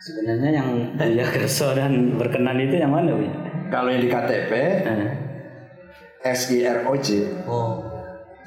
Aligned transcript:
Sebenarnya 0.00 0.64
yang 0.64 0.68
Buya 0.96 1.28
Kerso 1.28 1.76
dan 1.76 2.16
berkenan 2.16 2.56
itu 2.56 2.80
yang 2.80 2.88
mana 2.88 3.12
Buya? 3.12 3.32
Kalau 3.68 3.92
yang 3.92 4.00
di 4.00 4.08
KTP 4.08 4.52
Eh, 6.20 6.36
SIROJ 6.36 7.08
Oh, 7.44 7.84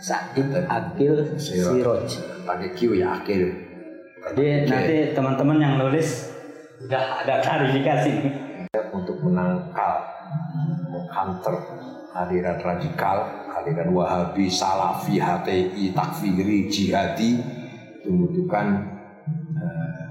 Said 0.02 0.34
Akil 0.66 1.38
Siroj. 1.38 2.10
pakai 2.42 2.74
Q 2.74 2.98
ya 2.98 3.22
akhir. 3.22 3.54
Jadi 4.34 4.66
nanti 4.66 4.96
teman-teman 5.14 5.58
yang 5.62 5.74
nulis 5.78 6.34
udah 6.82 7.22
ada 7.22 7.38
klarifikasi 7.40 8.10
nih. 8.26 8.34
untuk 8.94 9.22
menangkal, 9.22 10.06
menghantar 10.90 11.54
aliran 12.14 12.58
radikal, 12.58 13.18
aliran 13.52 13.90
Wahabi, 13.90 14.50
Salafi, 14.50 15.18
HTI, 15.18 15.94
Takfiri, 15.94 16.66
Jihadi 16.66 17.42
membutuhkan 18.06 18.93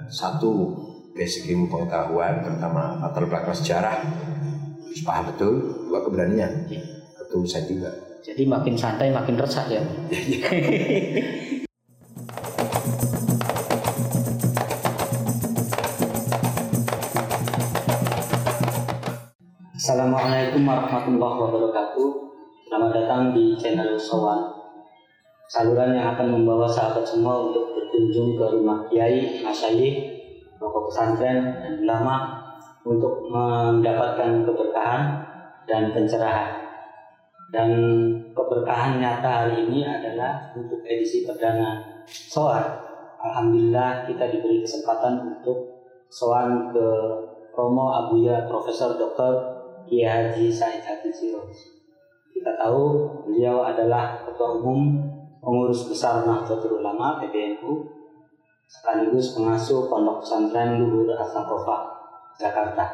satu 0.09 0.75
basic 1.13 1.53
ilmu 1.53 1.69
pengetahuan, 1.69 2.41
pertama 2.41 2.97
latar 3.03 3.29
belakang 3.29 3.53
sejarah, 3.53 4.01
harus 4.81 5.03
paham 5.05 5.29
betul, 5.29 5.53
dua 5.91 6.01
keberanian, 6.07 6.65
ketulusan 7.21 7.69
juga. 7.69 7.91
Jadi 8.23 8.47
makin 8.47 8.79
santai 8.79 9.11
makin 9.11 9.37
resah 9.37 9.67
ya. 9.67 9.83
Assalamualaikum 19.75 20.63
warahmatullahi 20.63 21.37
wabarakatuh. 21.43 22.09
Selamat 22.71 22.91
datang 22.95 23.35
di 23.35 23.59
channel 23.59 23.99
Sowan. 23.99 24.62
Saluran 25.53 25.93
yang 25.93 26.17
akan 26.17 26.33
membawa 26.33 26.65
sahabat 26.65 27.05
semua 27.05 27.53
untuk 27.53 27.77
berkunjung 27.77 28.41
ke 28.41 28.45
rumah 28.57 28.89
kiai, 28.89 29.45
masyayikh, 29.45 30.01
tokoh 30.57 30.89
pesantren 30.89 31.45
dan 31.61 31.77
ulama 31.85 32.41
untuk 32.89 33.29
mendapatkan 33.29 34.49
keberkahan 34.49 35.21
dan 35.69 35.93
pencerahan. 35.93 36.57
Dan 37.53 37.69
keberkahan 38.33 38.97
nyata 38.97 39.45
hari 39.45 39.69
ini 39.69 39.85
adalah 39.85 40.57
untuk 40.57 40.81
edisi 40.89 41.29
perdana 41.29 41.85
Soan. 42.09 42.65
Alhamdulillah 43.21 44.09
kita 44.09 44.33
diberi 44.33 44.65
kesempatan 44.65 45.37
untuk 45.37 45.85
Soan 46.09 46.73
ke 46.73 46.89
Romo 47.53 47.93
Abuya 47.93 48.49
Profesor 48.49 48.97
Dr. 48.97 49.37
Kiai 49.85 50.33
Haji 50.33 50.49
Said. 50.49 50.81
Kita 52.33 52.57
tahu 52.57 53.05
beliau 53.29 53.61
adalah 53.61 54.25
Ketua 54.25 54.57
Umum 54.57 55.12
Pengurus 55.43 55.91
Besar 55.91 56.23
Nahdlatul 56.23 56.79
Ulama 56.79 57.19
PBNU 57.19 57.83
sekaligus 58.71 59.35
pengasuh 59.35 59.91
Pondok 59.91 60.23
Pesantren 60.23 60.79
Luhur 60.79 61.11
Asakofah 61.19 61.91
Jakarta. 62.39 62.87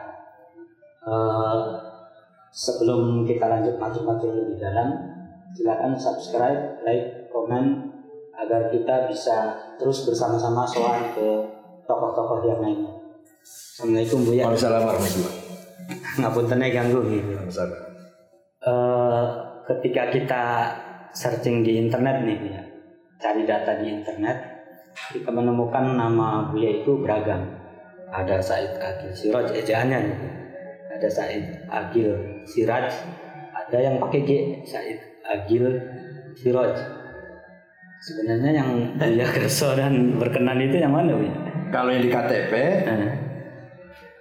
Eh, 1.05 1.65
sebelum 2.49 3.29
kita 3.29 3.53
lanjut 3.53 3.77
maju-maju 3.77 4.27
lebih 4.33 4.57
dalam, 4.57 4.97
silakan 5.53 5.93
subscribe, 5.93 6.81
like, 6.89 7.29
komen 7.29 7.93
agar 8.33 8.73
kita 8.73 9.13
bisa 9.13 9.53
terus 9.77 10.09
bersama-sama 10.09 10.65
soal 10.65 11.05
ke 11.13 11.29
tokoh-tokoh 11.85 12.49
yang 12.49 12.65
lain. 12.65 12.81
Assalamualaikum 13.45 14.25
Bu 14.25 14.33
ya. 14.33 14.49
Waalaikumsalam 14.49 14.83
warahmatullahi 14.89 15.37
Ngapunten 16.25 16.65
ganggu 16.73 17.01
gitu. 17.13 17.33
Eh, 18.65 19.25
ketika 19.69 20.03
kita 20.11 20.45
searching 21.13 21.63
di 21.63 21.79
internet 21.79 22.23
nih 22.23 22.39
ya, 22.49 22.63
cari 23.19 23.43
data 23.45 23.79
di 23.79 23.91
internet, 23.91 24.37
kita 25.13 25.31
menemukan 25.31 25.95
nama 25.95 26.51
Buya 26.51 26.83
itu 26.83 26.99
beragam. 26.99 27.45
Ada 28.09 28.41
Said 28.41 28.81
Agil 28.81 29.13
Siraj, 29.13 29.53
ejaannya 29.53 29.99
nih. 30.01 30.19
Ada 30.97 31.09
Said 31.09 31.45
Agil 31.69 32.11
Siraj, 32.45 32.89
ada 33.53 33.79
yang 33.79 34.01
pakai 34.01 34.21
G, 34.25 34.31
Said 34.65 34.97
Agil 35.23 35.69
Siraj. 36.35 36.73
Sebenarnya 37.99 38.63
yang 38.65 38.71
Buya 38.97 39.27
Kerso 39.29 39.75
dan 39.75 40.17
berkenan 40.17 40.57
itu 40.59 40.81
yang 40.81 40.95
mana 40.95 41.13
Buya? 41.13 41.35
Kalau 41.69 41.93
yang 41.93 42.01
di 42.01 42.09
KTP 42.09 42.53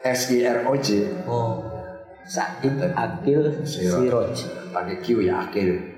Eh, 0.03 0.13
SIROJ 0.13 0.87
Oh, 1.25 1.63
Said 2.27 2.75
Agil 2.91 3.63
Siraj. 3.63 4.35
pakai 4.75 4.99
Q 4.99 5.23
ya 5.23 5.47
akhir. 5.47 5.96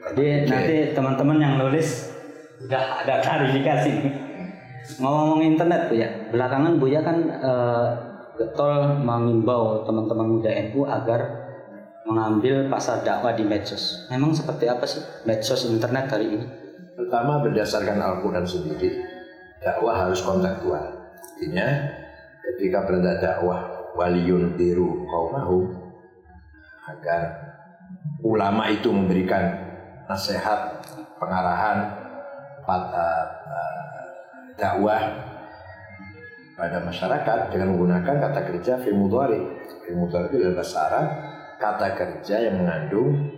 Jadi 0.00 0.48
nanti 0.48 0.76
teman-teman 0.96 1.38
yang 1.38 1.54
nulis 1.60 2.08
udah 2.64 3.04
ada 3.04 3.20
klarifikasi. 3.20 3.92
Ngomong-ngomong 5.00 5.42
internet 5.44 5.92
Bu 5.92 5.94
ya, 6.00 6.08
belakangan 6.32 6.72
Buya 6.80 7.00
kan 7.04 7.18
eh, 7.28 7.86
getol 8.40 9.04
mengimbau 9.04 9.84
teman-teman 9.84 10.40
muda 10.40 10.50
NU 10.72 10.88
agar 10.88 11.20
mengambil 12.08 12.66
pasar 12.72 13.04
dakwah 13.04 13.36
di 13.36 13.44
medsos. 13.44 14.08
Memang 14.08 14.32
seperti 14.32 14.66
apa 14.66 14.88
sih 14.88 15.04
medsos 15.28 15.68
internet 15.68 16.08
hari 16.08 16.26
ini? 16.32 16.46
Pertama 16.96 17.44
berdasarkan 17.44 18.00
Al-Quran 18.00 18.44
sendiri, 18.48 19.04
dakwah 19.60 20.08
harus 20.08 20.24
kontekstual. 20.24 21.12
Artinya, 21.16 21.68
ketika 22.44 22.88
berada 22.88 23.20
dakwah 23.20 23.92
waliyun 23.96 24.56
biru 24.56 25.04
kaumahum, 25.08 25.76
agar 26.88 27.22
ulama 28.24 28.68
itu 28.68 28.88
memberikan 28.90 29.69
nasihat, 30.10 30.82
pengarahan 31.22 31.78
pada 32.66 33.06
eh, 33.46 33.80
dakwah 34.58 35.02
pada 36.58 36.82
masyarakat 36.84 37.38
dengan 37.54 37.72
menggunakan 37.72 38.14
kata 38.20 38.40
kerja 38.52 38.72
fil 38.82 38.98
mudhari. 38.98 39.40
Itu 39.90 39.96
adalah 40.12 40.52
bahasa 40.60 40.76
Arab, 40.86 41.06
kata 41.56 41.86
kerja 41.96 42.36
yang 42.50 42.62
mengandung 42.62 43.32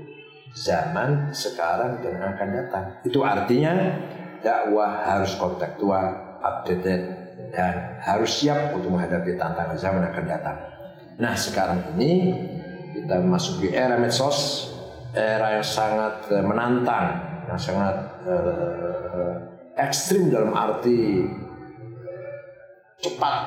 zaman 0.53 1.31
sekarang 1.33 2.03
dan 2.03 2.19
akan 2.19 2.49
datang. 2.51 2.85
Itu 3.07 3.23
artinya 3.23 3.73
dakwah 4.43 5.07
harus 5.07 5.39
kontekstual, 5.39 6.39
updated 6.43 7.01
dan 7.55 8.01
harus 8.03 8.43
siap 8.43 8.75
untuk 8.75 8.91
menghadapi 8.93 9.39
tantangan 9.39 9.79
zaman 9.79 10.03
akan 10.13 10.25
datang. 10.27 10.59
Nah 11.17 11.39
sekarang 11.39 11.95
ini 11.97 12.35
kita 12.99 13.23
memasuki 13.23 13.73
era 13.73 13.97
medsos, 13.97 14.69
era 15.13 15.61
yang 15.61 15.67
sangat 15.67 16.15
eh, 16.33 16.45
menantang, 16.45 17.07
yang 17.49 17.61
sangat 17.61 17.97
eh, 18.25 19.33
ekstrim 19.77 20.33
dalam 20.33 20.53
arti 20.53 21.29
cepat 23.03 23.39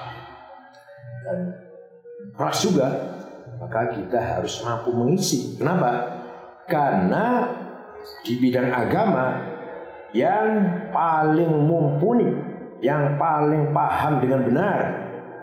dan 1.26 1.40
keras 2.36 2.58
juga 2.66 2.90
maka 3.56 3.88
kita 3.96 4.20
harus 4.20 4.62
mampu 4.68 4.92
mengisi. 4.92 5.56
Kenapa? 5.56 6.22
Karena 6.68 7.50
di 8.22 8.38
bidang 8.38 8.70
agama 8.70 9.42
yang 10.14 10.48
paling 10.94 11.66
mumpuni 11.66 12.30
yang 12.84 13.18
paling 13.18 13.74
paham 13.74 14.22
dengan 14.22 14.42
benar 14.46 14.80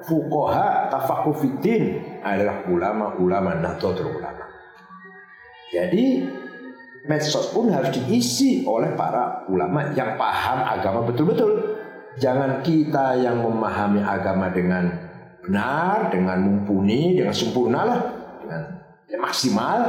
fukoha 0.06 0.93
tafakufitin 0.93 1.99
adalah 2.22 2.62
ulama-ulama 2.71 3.59
nahdlatul 3.59 4.15
ulama 4.19 4.41
jadi 5.72 6.28
medsos 7.09 7.49
pun 7.50 7.72
harus 7.72 7.88
diisi 7.97 8.62
oleh 8.69 8.93
para 8.93 9.49
ulama 9.49 9.88
yang 9.97 10.21
paham 10.21 10.60
agama 10.69 11.00
betul-betul. 11.09 11.81
Jangan 12.21 12.60
kita 12.60 13.16
yang 13.25 13.41
memahami 13.41 14.05
agama 14.05 14.53
dengan 14.53 14.84
benar, 15.41 16.12
dengan 16.12 16.44
mumpuni, 16.44 17.16
dengan 17.16 17.33
sempurna 17.33 17.88
lah, 17.88 18.00
dengan 18.44 18.60
ya, 19.09 19.16
maksimal. 19.16 19.81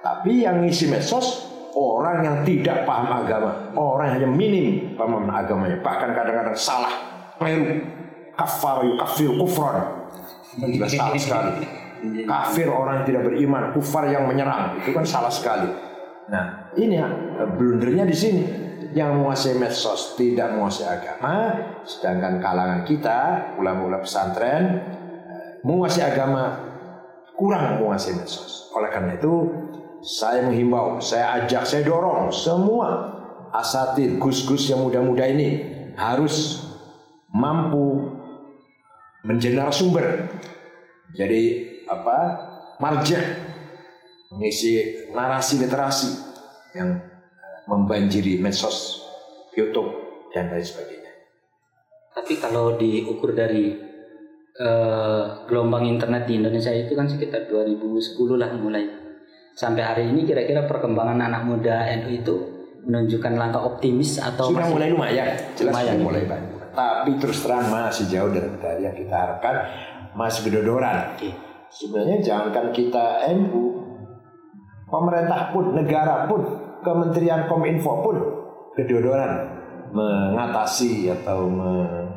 Tapi 0.00 0.48
yang 0.48 0.64
ngisi 0.64 0.88
medsos 0.88 1.44
orang 1.76 2.24
yang 2.24 2.36
tidak 2.48 2.88
paham 2.88 3.12
agama, 3.12 3.68
orang 3.76 4.16
yang 4.16 4.16
hanya 4.24 4.30
minim 4.32 4.96
pemahaman 4.96 5.30
agamanya, 5.30 5.78
bahkan 5.84 6.16
kadang-kadang 6.16 6.56
salah, 6.56 6.90
keliru, 7.36 7.84
kafar, 8.32 8.82
kafir, 8.96 9.30
kufran. 9.36 10.08
Juga 10.56 10.88
salah 10.88 11.20
sekali. 11.20 11.81
Kafir 12.26 12.66
orang 12.66 13.02
yang 13.02 13.06
tidak 13.06 13.22
beriman, 13.30 13.70
kufar 13.70 14.10
yang 14.10 14.26
menyerang, 14.26 14.74
itu 14.82 14.90
kan 14.90 15.06
salah 15.06 15.30
sekali. 15.30 15.70
Nah, 16.26 16.74
ini 16.74 16.98
ya, 16.98 17.08
blundernya 17.46 18.04
di 18.06 18.16
sini. 18.16 18.42
Yang 18.92 19.10
menguasai 19.16 19.56
medsos 19.56 20.20
tidak 20.20 20.52
menguasai 20.52 20.84
agama, 20.84 21.34
sedangkan 21.80 22.44
kalangan 22.44 22.80
kita, 22.84 23.54
ulama-ulama 23.56 24.04
pesantren, 24.04 24.64
eh, 25.24 25.64
menguasai 25.64 26.12
agama 26.12 26.60
kurang 27.32 27.80
menguasai 27.80 28.20
medsos. 28.20 28.68
Oleh 28.76 28.92
karena 28.92 29.16
itu, 29.16 29.48
saya 30.04 30.44
menghimbau, 30.44 31.00
saya 31.00 31.40
ajak, 31.40 31.64
saya 31.64 31.88
dorong 31.88 32.28
semua 32.28 33.16
asatid, 33.54 34.20
gus-gus 34.20 34.68
yang 34.68 34.84
muda-muda 34.84 35.24
ini 35.24 35.64
harus 35.96 36.66
mampu 37.32 38.12
menjadi 39.24 39.56
narasumber. 39.56 40.28
Jadi 41.16 41.71
apa? 41.92 42.18
Marja 42.80 43.20
mengisi 44.32 44.80
narasi 45.12 45.60
literasi 45.60 46.10
yang 46.72 46.96
membanjiri 47.68 48.40
medsos, 48.40 49.04
YouTube 49.52 49.92
dan 50.32 50.48
lain 50.48 50.64
sebagainya. 50.64 51.12
Tapi 52.12 52.40
kalau 52.40 52.76
diukur 52.80 53.36
dari 53.36 53.76
eh, 54.56 55.24
gelombang 55.48 55.84
internet 55.84 56.24
di 56.28 56.40
Indonesia 56.40 56.72
itu 56.72 56.96
kan 56.96 57.08
sekitar 57.08 57.48
2010 57.48 58.16
lah 58.40 58.50
mulai. 58.56 58.84
Sampai 59.52 59.84
hari 59.84 60.04
ini 60.08 60.24
kira-kira 60.24 60.64
perkembangan 60.64 61.28
anak 61.28 61.44
muda 61.44 61.84
NU 62.00 62.08
itu 62.08 62.34
menunjukkan 62.82 63.32
langkah 63.36 63.62
optimis 63.62 64.18
atau 64.18 64.48
Sudah 64.50 64.66
mulai 64.66 64.88
lumayan, 64.90 65.28
jelas 65.54 65.70
Lumayan. 65.76 65.92
sudah 65.92 66.06
mulai 66.08 66.22
banyak. 66.24 66.50
Tapi 66.72 67.10
terus 67.20 67.38
terang 67.44 67.68
masih 67.68 68.08
jauh 68.08 68.32
dari, 68.32 68.48
dari 68.56 68.80
yang 68.88 68.96
kita 68.96 69.12
harapkan, 69.12 69.54
masih 70.16 70.48
kedodoran. 70.48 71.12
Oke. 71.14 71.51
Sebenarnya 71.72 72.20
jangankan 72.20 72.68
kita 72.68 73.32
NU, 73.32 73.80
pemerintah 74.92 75.48
pun, 75.56 75.72
negara 75.72 76.28
pun, 76.28 76.44
Kementerian 76.82 77.46
Kominfo 77.48 78.02
pun 78.02 78.16
kedodoran 78.74 79.46
mengatasi 79.94 81.08
atau 81.14 81.46
me- 81.46 82.10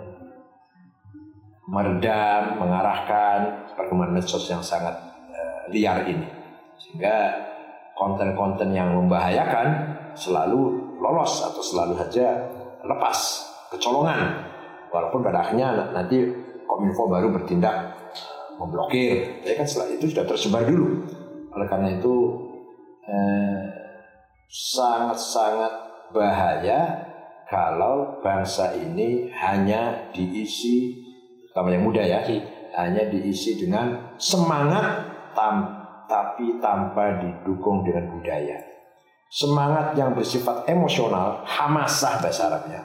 meredam, 1.69 2.57
mengarahkan 2.61 3.69
perkembangan 3.77 4.13
medsos 4.13 4.45
yang 4.49 4.59
sangat 4.59 4.93
eh, 5.31 5.61
liar 5.71 6.03
ini. 6.09 6.27
Sehingga 6.75 7.31
konten-konten 7.95 8.75
yang 8.75 8.91
membahayakan 8.91 9.95
selalu 10.17 10.81
lolos 10.99 11.45
atau 11.45 11.61
selalu 11.61 11.93
saja 12.05 12.27
lepas, 12.83 13.17
kecolongan. 13.71 14.49
Walaupun 14.89 15.21
pada 15.23 15.45
akhirnya 15.47 15.77
na- 15.77 15.91
nanti 16.01 16.25
Kominfo 16.65 17.05
baru 17.05 17.29
bertindak 17.29 17.93
memblokir. 18.59 19.43
Tapi 19.43 19.55
kan 19.55 19.67
setelah 19.67 19.89
itu 19.95 20.05
sudah 20.11 20.25
tersebar 20.25 20.63
dulu. 20.63 21.05
Oleh 21.55 21.67
karena 21.71 21.89
itu 21.95 22.15
eh, 23.07 23.63
sangat-sangat 24.49 25.73
bahaya 26.11 27.11
kalau 27.45 28.19
bangsa 28.25 28.73
ini 28.73 29.29
hanya 29.37 30.09
diisi, 30.09 30.97
terutama 31.45 31.77
yang 31.77 31.85
muda 31.85 32.01
ya, 32.01 32.25
Oke. 32.25 32.41
hanya 32.73 33.05
diisi 33.05 33.61
dengan 33.61 34.17
semangat 34.17 35.05
tam, 35.37 35.69
tapi 36.09 36.57
tanpa 36.57 37.21
didukung 37.21 37.85
dengan 37.85 38.09
budaya. 38.09 38.57
Semangat 39.29 39.93
yang 39.93 40.17
bersifat 40.17 40.65
emosional, 40.65 41.45
hamasah 41.45 42.23
bahasa 42.23 42.49
Arabnya, 42.49 42.81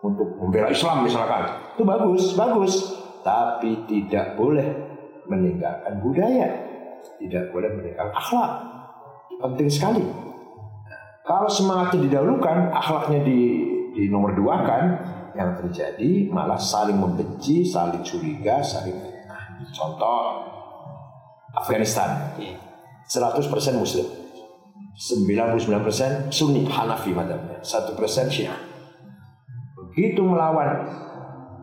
untuk 0.00 0.40
membela 0.40 0.72
Islam 0.72 1.04
misalkan, 1.04 1.44
itu 1.74 1.82
bagus, 1.84 2.32
bagus, 2.32 2.74
tapi 3.20 3.84
tidak 3.84 4.38
boleh 4.38 4.87
meninggalkan 5.28 6.00
budaya, 6.00 6.48
tidak 7.20 7.52
boleh 7.52 7.70
meninggalkan 7.76 8.12
akhlak. 8.16 8.52
Penting 9.38 9.70
sekali. 9.70 10.04
Kalau 11.22 11.46
semangatnya 11.46 12.08
didahulukan, 12.08 12.72
akhlaknya 12.72 13.20
di, 13.20 13.40
di 13.92 14.08
nomor 14.08 14.32
dua 14.32 14.64
kan, 14.64 14.84
yang 15.36 15.54
terjadi 15.54 16.32
malah 16.32 16.58
saling 16.58 16.96
membenci, 16.96 17.62
saling 17.62 18.00
curiga, 18.02 18.64
saling 18.64 18.96
fitnah. 18.96 19.60
Contoh 19.70 20.42
Afghanistan, 21.54 22.34
Oke. 22.34 22.56
100% 23.08 23.48
Muslim, 23.80 24.04
99% 24.92 26.28
Sunni 26.28 26.68
Hanafi 26.68 27.12
madhabnya, 27.16 27.60
1% 27.64 27.96
Syiah. 28.28 28.58
Begitu 29.78 30.20
melawan 30.20 30.84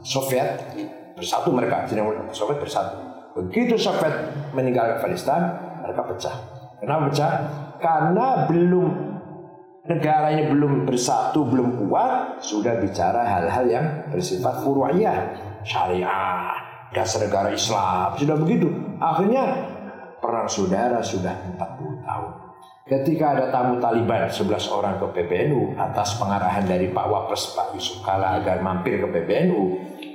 Soviet, 0.02 0.74
bersatu 1.14 1.54
mereka, 1.54 1.86
Soviet 2.34 2.58
bersatu. 2.58 3.15
Begitu 3.36 3.76
Soviet 3.76 4.32
meninggalkan 4.56 4.96
Afghanistan, 4.96 5.42
mereka 5.84 6.08
pecah. 6.08 6.36
Kenapa 6.80 7.12
pecah? 7.12 7.32
Karena 7.84 8.48
belum 8.48 8.88
negara 9.92 10.32
ini 10.32 10.50
belum 10.56 10.88
bersatu, 10.88 11.44
belum 11.44 11.86
kuat, 11.86 12.40
sudah 12.40 12.80
bicara 12.80 13.28
hal-hal 13.28 13.66
yang 13.68 13.86
bersifat 14.08 14.64
furu'iyah, 14.64 15.36
syariah, 15.68 16.56
dasar 16.96 17.28
negara 17.28 17.52
Islam, 17.52 18.16
sudah 18.16 18.36
begitu. 18.40 18.72
Akhirnya 19.04 19.68
perang 20.24 20.48
saudara 20.48 21.04
sudah 21.04 21.36
40 21.60 22.08
tahun. 22.08 22.32
Ketika 22.86 23.26
ada 23.34 23.46
tamu 23.50 23.82
Taliban 23.82 24.30
11 24.30 24.70
orang 24.70 24.96
ke 25.02 25.06
PBNU 25.10 25.74
atas 25.74 26.22
pengarahan 26.22 26.70
dari 26.70 26.94
Pak 26.94 27.06
Wapres 27.10 27.58
Pak 27.58 27.74
Yusuf 27.74 28.06
Kala 28.06 28.38
agar 28.38 28.62
mampir 28.62 29.02
ke 29.02 29.08
PBNU, 29.10 29.62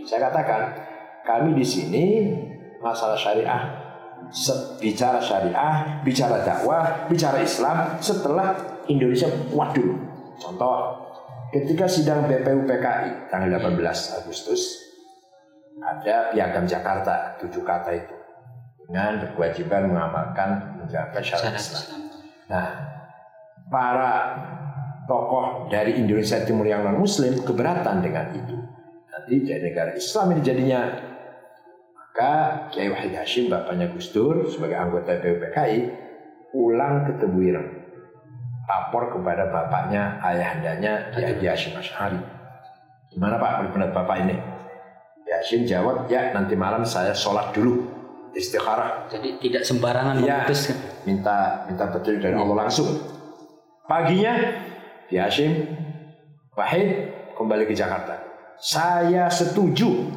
saya 0.07 0.31
katakan 0.31 0.79
kami 1.27 1.59
di 1.59 1.67
sini 1.67 2.07
masalah 2.81 3.17
syariah 3.17 3.91
bicara 4.81 5.19
syariah, 5.21 6.05
bicara 6.05 6.45
dakwah, 6.45 7.09
bicara 7.09 7.41
Islam 7.41 7.97
setelah 7.99 8.53
Indonesia 8.87 9.27
kuat 9.49 9.73
dulu. 9.73 9.97
Contoh, 10.37 10.97
ketika 11.53 11.89
sidang 11.89 12.29
BPU 12.29 12.65
PKI 12.69 13.33
tanggal 13.33 13.59
18 13.59 14.21
Agustus 14.23 14.93
ada 15.81 16.31
piagam 16.33 16.69
Jakarta 16.69 17.41
tujuh 17.41 17.65
kata 17.65 17.91
itu 17.97 18.15
dengan 18.85 19.23
berkewajiban 19.23 19.89
mengamalkan 19.89 20.79
menjalankan 20.83 21.23
syariat 21.25 21.57
Islam. 21.57 22.11
Nah, 22.51 22.69
para 23.71 24.13
tokoh 25.07 25.71
dari 25.71 25.97
Indonesia 25.99 26.43
Timur 26.43 26.67
yang 26.67 26.85
non 26.85 26.99
Muslim 26.99 27.41
keberatan 27.41 28.03
dengan 28.03 28.35
itu. 28.35 28.57
Nanti 29.11 29.33
jadi 29.43 29.63
negara 29.63 29.93
Islam 29.97 30.37
ini 30.37 30.43
jadinya. 30.43 31.10
Maka 32.11 32.67
Kiai 32.75 32.91
Wahid 32.91 33.15
Hashim, 33.15 33.47
bapaknya 33.47 33.87
Gus 33.95 34.11
Dur 34.11 34.43
sebagai 34.51 34.75
anggota 34.75 35.15
PUPKI, 35.23 35.79
pulang 36.51 37.07
ke 37.07 37.23
Tebuireng. 37.23 37.71
Lapor 38.67 39.15
kepada 39.15 39.47
bapaknya, 39.47 40.19
ayahandanya, 40.19 41.15
Kiai 41.15 41.39
Hashim 41.39 41.79
Asy'ari. 41.79 42.19
Gimana 43.15 43.39
Pak 43.39 43.71
pendapat 43.71 43.95
Bapak 43.95 44.17
ini? 44.27 44.35
Kiai 45.23 45.39
Hashim 45.39 45.63
jawab, 45.63 46.11
ya 46.11 46.35
nanti 46.35 46.59
malam 46.59 46.83
saya 46.83 47.15
sholat 47.15 47.55
dulu, 47.55 47.87
istikharah. 48.35 49.07
Jadi 49.07 49.39
tidak 49.39 49.63
sembarangan 49.63 50.19
Ya, 50.27 50.43
memutuskan. 50.43 50.77
minta 51.07 51.63
minta 51.71 51.85
petunjuk 51.95 52.27
dari 52.27 52.35
Allah 52.35 52.67
langsung. 52.67 52.91
Paginya, 53.87 54.35
Ki 55.07 55.15
Hashim 55.15 55.79
Wahid 56.59 57.15
kembali 57.39 57.71
ke 57.71 57.73
Jakarta. 57.73 58.19
Saya 58.59 59.31
setuju 59.31 60.11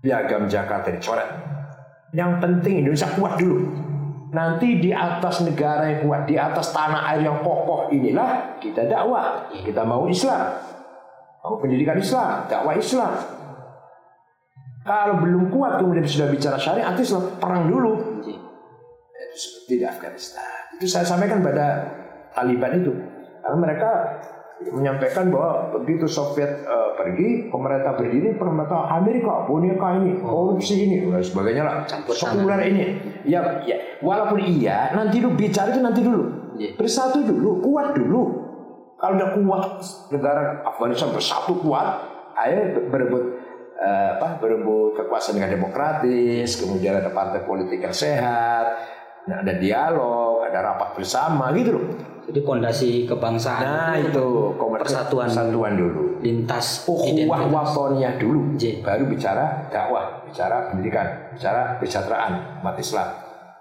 piagam 0.00 0.48
Jakarta 0.48 0.88
dicoret. 0.92 1.28
Yang 2.10 2.32
penting 2.42 2.74
Indonesia 2.84 3.08
kuat 3.14 3.38
dulu. 3.38 3.58
Nanti 4.30 4.78
di 4.78 4.94
atas 4.94 5.42
negara 5.42 5.90
yang 5.90 6.06
kuat, 6.06 6.22
di 6.26 6.38
atas 6.38 6.70
tanah 6.70 7.14
air 7.14 7.26
yang 7.26 7.42
kokoh 7.42 7.90
inilah 7.90 8.58
kita 8.62 8.86
dakwah. 8.86 9.50
Kita 9.50 9.82
mau 9.82 10.06
Islam. 10.06 10.54
Mau 11.40 11.58
pendidikan 11.58 11.98
Islam, 11.98 12.46
dakwah 12.46 12.74
Islam. 12.78 13.14
Kalau 14.80 15.20
belum 15.20 15.52
kuat 15.52 15.82
kemudian 15.82 16.06
sudah 16.06 16.28
bicara 16.30 16.56
syariat 16.56 16.94
Islam, 16.96 17.36
perang 17.38 17.68
dulu 17.68 18.20
itu 19.30 19.38
seperti 19.38 19.74
di 19.78 19.86
Afghanistan. 19.86 20.50
Itu 20.78 20.86
saya 20.90 21.06
sampaikan 21.06 21.38
pada 21.42 21.86
Taliban 22.34 22.82
itu. 22.82 22.92
Karena 23.40 23.56
mereka 23.56 23.90
menyampaikan 24.68 25.32
bahwa 25.32 25.72
begitu 25.80 26.04
Soviet 26.04 26.68
eh, 26.68 26.90
pergi, 27.00 27.48
pemerintah 27.48 27.96
berdiri, 27.96 28.36
pemerintah 28.36 28.92
Amerika 28.92 29.48
boneka 29.48 29.96
ini, 29.96 30.20
korupsi 30.20 30.84
ini, 30.84 31.08
dan 31.08 31.24
sebagainya 31.24 31.62
lah, 31.64 31.74
sekuler 32.12 32.60
ini. 32.68 32.84
Ya, 33.24 33.64
ya, 33.64 34.00
walaupun 34.04 34.44
iya, 34.44 34.92
nanti 34.92 35.24
dulu 35.24 35.32
bicara 35.40 35.72
itu 35.72 35.80
nanti 35.80 36.04
dulu, 36.04 36.52
Iya. 36.60 36.76
bersatu 36.76 37.24
dulu, 37.24 37.64
kuat 37.64 37.96
dulu. 37.96 38.22
Kalau 39.00 39.16
udah 39.16 39.30
kuat 39.32 39.64
negara 40.12 40.60
Afghanistan 40.60 41.08
bersatu 41.08 41.56
kuat, 41.64 42.04
ayo 42.36 42.84
berebut 42.92 43.24
eh, 43.80 44.08
apa 44.20 44.36
berebut 44.36 44.92
kekuasaan 45.00 45.40
dengan 45.40 45.56
demokratis, 45.56 46.60
kemudian 46.60 47.00
ada 47.00 47.08
partai 47.08 47.48
politik 47.48 47.80
yang 47.80 47.96
sehat, 47.96 48.76
nah, 49.24 49.40
ada 49.40 49.56
dialog, 49.56 50.44
ada 50.44 50.60
rapat 50.60 51.00
bersama 51.00 51.48
gitu 51.56 51.80
loh. 51.80 51.84
Jadi 52.30 52.40
pondasi 52.40 52.90
kebangsaan 53.04 53.58
Nah 53.60 53.94
itu 53.98 54.54
persatuan 54.54 55.26
persatuan 55.26 55.74
dulu. 55.74 56.22
lintas 56.22 56.86
identitas. 56.86 57.50
watoniyah 57.50 58.14
dulu, 58.16 58.54
J. 58.54 58.78
baru 58.80 59.04
bicara 59.04 59.66
dakwah, 59.66 60.22
bicara 60.22 60.70
pendidikan, 60.70 61.06
bicara 61.34 61.74
kesejahteraan 61.76 62.62
umat 62.62 62.76
Islam, 62.78 63.08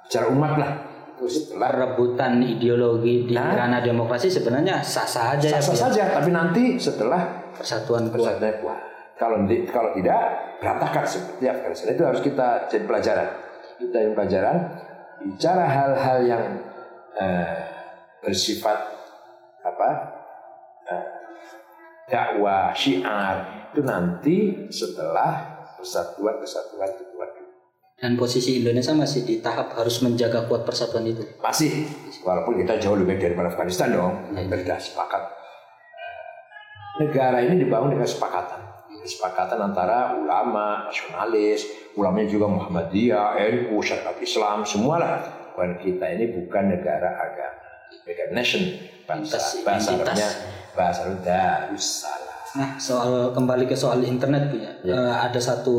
bicara 0.05 0.25
umat 0.29 0.53
lah. 0.55 0.71
Setelah 1.19 1.67
Perebutan 1.67 2.39
ideologi 2.39 3.25
di 3.25 3.35
Nah. 3.35 3.51
ranah 3.51 3.81
demokrasi 3.81 4.31
sebenarnya 4.31 4.79
sah-sah 4.79 5.35
aja 5.35 5.49
ya. 5.49 5.59
sah-sah 5.59 5.67
Pak, 5.67 5.75
ya. 5.75 5.83
saja, 5.83 6.03
tapi 6.15 6.29
nanti 6.29 6.63
setelah 6.77 7.21
Persatuan 7.51 8.07
persatuan 8.07 8.55
kuat. 8.63 8.79
Kalau 9.17 9.43
di- 9.43 9.67
kalau 9.67 9.91
tidak 9.91 10.15
berantakan 10.63 11.03
seperti 11.03 11.43
Afghanistan 11.43 11.91
itu 11.91 12.03
harus 12.05 12.21
kita 12.21 12.47
jadi 12.67 12.85
pelajaran. 12.85 13.27
Kita 13.75 13.95
jadi 13.97 14.13
pelajaran 14.13 14.57
bicara 15.19 15.65
hal-hal 15.65 16.17
yang 16.23 16.43
eh, 17.11 17.51
bersifat 18.19 18.77
apa 19.63 19.89
eh, 20.88 21.03
dakwah 22.09 22.71
syiar 22.73 23.69
itu 23.71 23.81
nanti 23.85 24.38
setelah 24.73 25.61
persatuan 25.77 26.41
kesatuan 26.41 26.89
itu 26.91 27.05
kuat. 27.15 27.29
Dan 27.99 28.15
posisi 28.15 28.63
Indonesia 28.63 28.95
masih 28.95 29.27
di 29.27 29.43
tahap 29.43 29.75
harus 29.75 29.99
menjaga 29.99 30.47
kuat 30.47 30.63
persatuan 30.63 31.03
itu. 31.03 31.19
Masih 31.43 31.83
walaupun 32.23 32.55
kita 32.63 32.79
jauh 32.79 32.95
lebih 32.95 33.19
dari 33.19 33.35
Afghanistan 33.35 33.91
dong, 33.91 34.31
kita 34.31 34.55
sudah 34.55 34.79
sepakat. 34.79 35.23
Negara 36.99 37.43
ini 37.43 37.63
dibangun 37.63 37.95
dengan 37.95 38.07
kesepakatan. 38.07 38.61
kesepakatan 38.99 39.63
antara 39.63 40.11
ulama, 40.19 40.91
nasionalis, 40.91 41.63
ulamanya 41.95 42.27
juga 42.27 42.51
Muhammadiyah, 42.51 43.39
NU, 43.47 43.79
syariat 43.79 44.19
Islam, 44.19 44.67
semualah. 44.67 45.23
Bahwa 45.55 45.79
kita 45.79 46.03
ini 46.19 46.35
bukan 46.35 46.75
negara 46.75 47.15
agama, 47.15 47.68
Identitas, 47.89 49.65
bahasa 49.65 49.89
identitas. 49.98 50.17
Arabnya, 50.17 50.29
bahasa 50.77 51.00
Arab 51.05 51.19
Darussalam. 51.25 52.38
Nah, 52.50 52.69
soal 52.81 53.12
kembali 53.34 53.65
ke 53.69 53.77
soal 53.77 54.01
internet 54.05 54.50
bu 54.50 54.58
ya. 54.58 54.72
Ya. 54.81 54.93
Eh, 54.98 55.15
ada 55.29 55.39
satu 55.41 55.77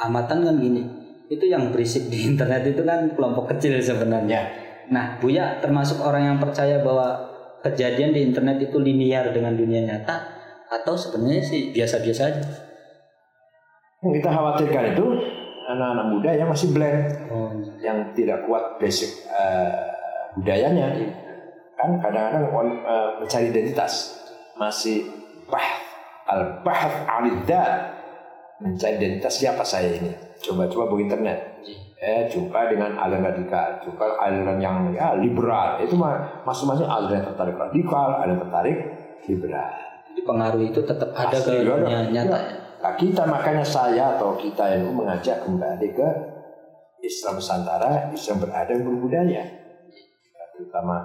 amatan 0.00 0.44
kan 0.44 0.56
gini. 0.60 0.84
Itu 1.28 1.48
yang 1.48 1.72
berisik 1.72 2.08
di 2.12 2.24
internet 2.30 2.64
itu 2.68 2.84
kan 2.84 3.12
kelompok 3.16 3.56
kecil 3.56 3.80
sebenarnya. 3.80 4.48
Nah, 4.92 5.16
Buya 5.16 5.60
termasuk 5.64 6.04
orang 6.04 6.36
yang 6.36 6.38
percaya 6.40 6.84
bahwa 6.84 7.32
kejadian 7.64 8.12
di 8.12 8.20
internet 8.28 8.60
itu 8.60 8.76
linear 8.76 9.32
dengan 9.32 9.56
dunia 9.56 9.80
nyata 9.80 10.16
atau 10.68 10.92
sebenarnya 10.92 11.40
sih 11.40 11.72
biasa-biasa 11.72 12.22
aja. 12.28 12.44
Yang 14.04 14.12
kita 14.20 14.28
khawatirkan 14.28 14.84
itu 14.92 15.06
anak-anak 15.64 16.06
muda 16.12 16.30
yang 16.36 16.48
masih 16.52 16.76
blank, 16.76 17.08
Oh, 17.32 17.56
yang 17.80 18.12
tidak 18.12 18.44
kuat 18.44 18.76
basic 18.76 19.24
eh, 19.32 19.94
budayanya. 20.38 20.94
Kan 21.74 22.00
kadang-kadang 22.00 22.44
eh, 22.70 23.08
mencari 23.22 23.46
identitas, 23.50 24.18
masih 24.58 25.06
bah 25.50 25.82
al 26.24 26.64
bahth 26.64 27.04
aliddat 27.04 27.92
mencari 28.62 28.96
identitas 28.96 29.34
siapa 29.36 29.62
saya 29.66 29.98
ini. 29.98 30.12
Coba-coba 30.40 30.90
buka 30.92 31.02
internet. 31.10 31.38
Eh, 32.04 32.28
jumpa 32.28 32.68
dengan 32.68 33.00
aliran 33.00 33.32
radikal, 33.32 33.80
jumpa 33.80 34.20
aliran 34.20 34.60
yang 34.60 34.92
ya, 34.92 35.16
liberal. 35.16 35.80
Itu 35.80 35.96
mah 35.96 36.44
masing-masing 36.44 36.84
aliran 36.84 37.24
tertarik 37.24 37.56
radikal, 37.56 38.20
ada 38.20 38.28
yang 38.28 38.44
tertarik 38.44 38.78
liberal. 39.24 39.72
Jadi 40.12 40.20
pengaruh 40.20 40.62
itu 40.62 40.80
tetap 40.84 41.10
ada 41.16 41.32
ke 41.32 41.64
dunia 41.64 42.12
nyata. 42.12 42.38
Ya. 42.38 42.52
Nah, 42.84 42.92
kita 43.00 43.24
makanya 43.24 43.64
saya 43.64 44.20
atau 44.20 44.36
kita 44.36 44.76
yang 44.76 44.92
mengajak 44.92 45.40
kembali 45.48 45.88
ke 45.96 46.08
Islam 47.00 47.40
Nusantara, 47.40 48.12
Islam 48.12 48.44
beradab 48.44 48.78
berbudaya. 48.84 49.63
Terutama 50.54 51.02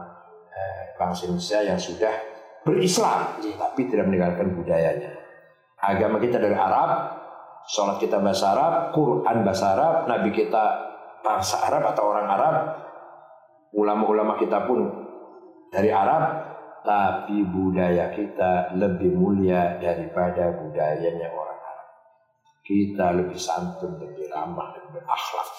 eh, 0.54 0.94
bangsa 0.94 1.26
Indonesia 1.26 1.60
yang 1.66 1.80
sudah 1.82 2.14
berislam, 2.62 3.42
tapi 3.42 3.90
tidak 3.90 4.06
meninggalkan 4.06 4.54
budayanya. 4.54 5.12
Agama 5.80 6.20
kita 6.22 6.38
dari 6.38 6.54
Arab, 6.54 7.18
sholat 7.66 7.98
kita 7.98 8.20
bahasa 8.20 8.52
Arab, 8.52 8.74
Quran 8.92 9.38
bahasa 9.42 9.66
Arab, 9.74 9.96
Nabi 10.06 10.30
kita 10.36 10.64
bangsa 11.24 11.66
Arab 11.72 11.84
atau 11.96 12.04
orang 12.12 12.28
Arab, 12.28 12.56
ulama-ulama 13.74 14.36
kita 14.36 14.68
pun 14.68 14.86
dari 15.72 15.90
Arab, 15.90 16.50
tapi 16.84 17.44
budaya 17.48 18.12
kita 18.12 18.76
lebih 18.76 19.16
mulia 19.16 19.80
daripada 19.80 20.52
budayanya 20.60 21.32
orang 21.32 21.60
Arab. 21.60 21.90
Kita 22.64 23.06
lebih 23.16 23.40
santun, 23.40 23.98
lebih 23.98 24.28
ramah, 24.30 24.76
lebih 24.76 25.00
berakhlak. 25.00 25.50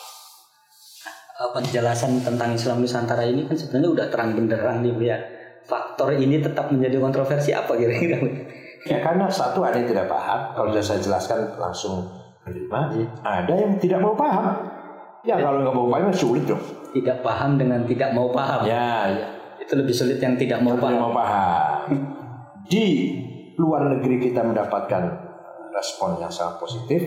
Eh, 1.40 1.50
penjelasan 1.56 2.20
tentang 2.20 2.52
Islam 2.52 2.84
Nusantara 2.84 3.24
ini 3.24 3.48
kan 3.48 3.56
sebenarnya 3.56 3.90
udah 3.96 4.06
terang 4.12 4.36
benderang 4.36 4.84
nih 4.84 4.92
Bu 4.92 5.08
ya. 5.08 5.16
Faktor 5.64 6.12
ini 6.12 6.36
tetap 6.36 6.68
menjadi 6.68 7.00
kontroversi 7.00 7.56
apa 7.56 7.72
kira-kira? 7.80 8.20
Ya 8.84 9.00
karena 9.00 9.24
satu 9.28 9.64
ada 9.64 9.80
yang 9.80 9.88
tidak 9.88 10.08
paham, 10.08 10.56
kalau 10.56 10.68
sudah 10.72 10.84
saya 10.84 11.00
jelaskan 11.00 11.48
langsung 11.56 12.04
menerima. 12.44 12.78
Iya. 12.92 13.08
Ada 13.24 13.54
yang 13.56 13.72
tidak 13.80 14.04
mau 14.04 14.12
paham. 14.12 14.52
Ya 15.24 15.40
kalau 15.40 15.64
nggak 15.64 15.76
mau 15.76 15.88
paham 15.88 16.12
sulit 16.12 16.44
dong. 16.44 16.60
Tidak 16.92 17.24
paham 17.24 17.56
dengan 17.56 17.88
tidak 17.88 18.12
mau 18.12 18.28
paham. 18.28 18.60
Ya, 18.68 19.08
ya. 19.08 19.26
Itu 19.64 19.80
lebih 19.80 19.96
sulit 19.96 20.20
yang 20.20 20.36
tidak 20.36 20.60
mau 20.60 20.76
Tidak 20.76 20.84
paham. 20.84 21.00
mau 21.00 21.12
paham. 21.16 21.80
Di 22.68 22.84
luar 23.56 23.88
negeri 23.88 24.28
kita 24.28 24.44
mendapatkan 24.44 25.02
respon 25.72 26.20
yang 26.20 26.32
sangat 26.32 26.60
positif. 26.60 27.00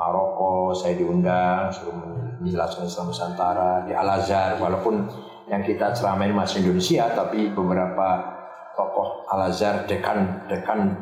Maroko 0.00 0.72
saya 0.72 0.96
diundang 0.96 1.68
suruh 1.68 1.92
menjelaskan 2.40 2.88
Islam 2.88 3.12
Nusantara 3.12 3.84
di 3.84 3.92
Al 3.92 4.08
Azhar 4.16 4.56
walaupun 4.56 5.04
yang 5.44 5.60
kita 5.60 5.92
ceramain 5.92 6.32
masih 6.32 6.64
Indonesia 6.64 7.12
tapi 7.12 7.52
beberapa 7.52 8.40
tokoh 8.72 9.28
Al 9.28 9.52
Azhar 9.52 9.84
dekan 9.84 10.48
dekan 10.48 10.96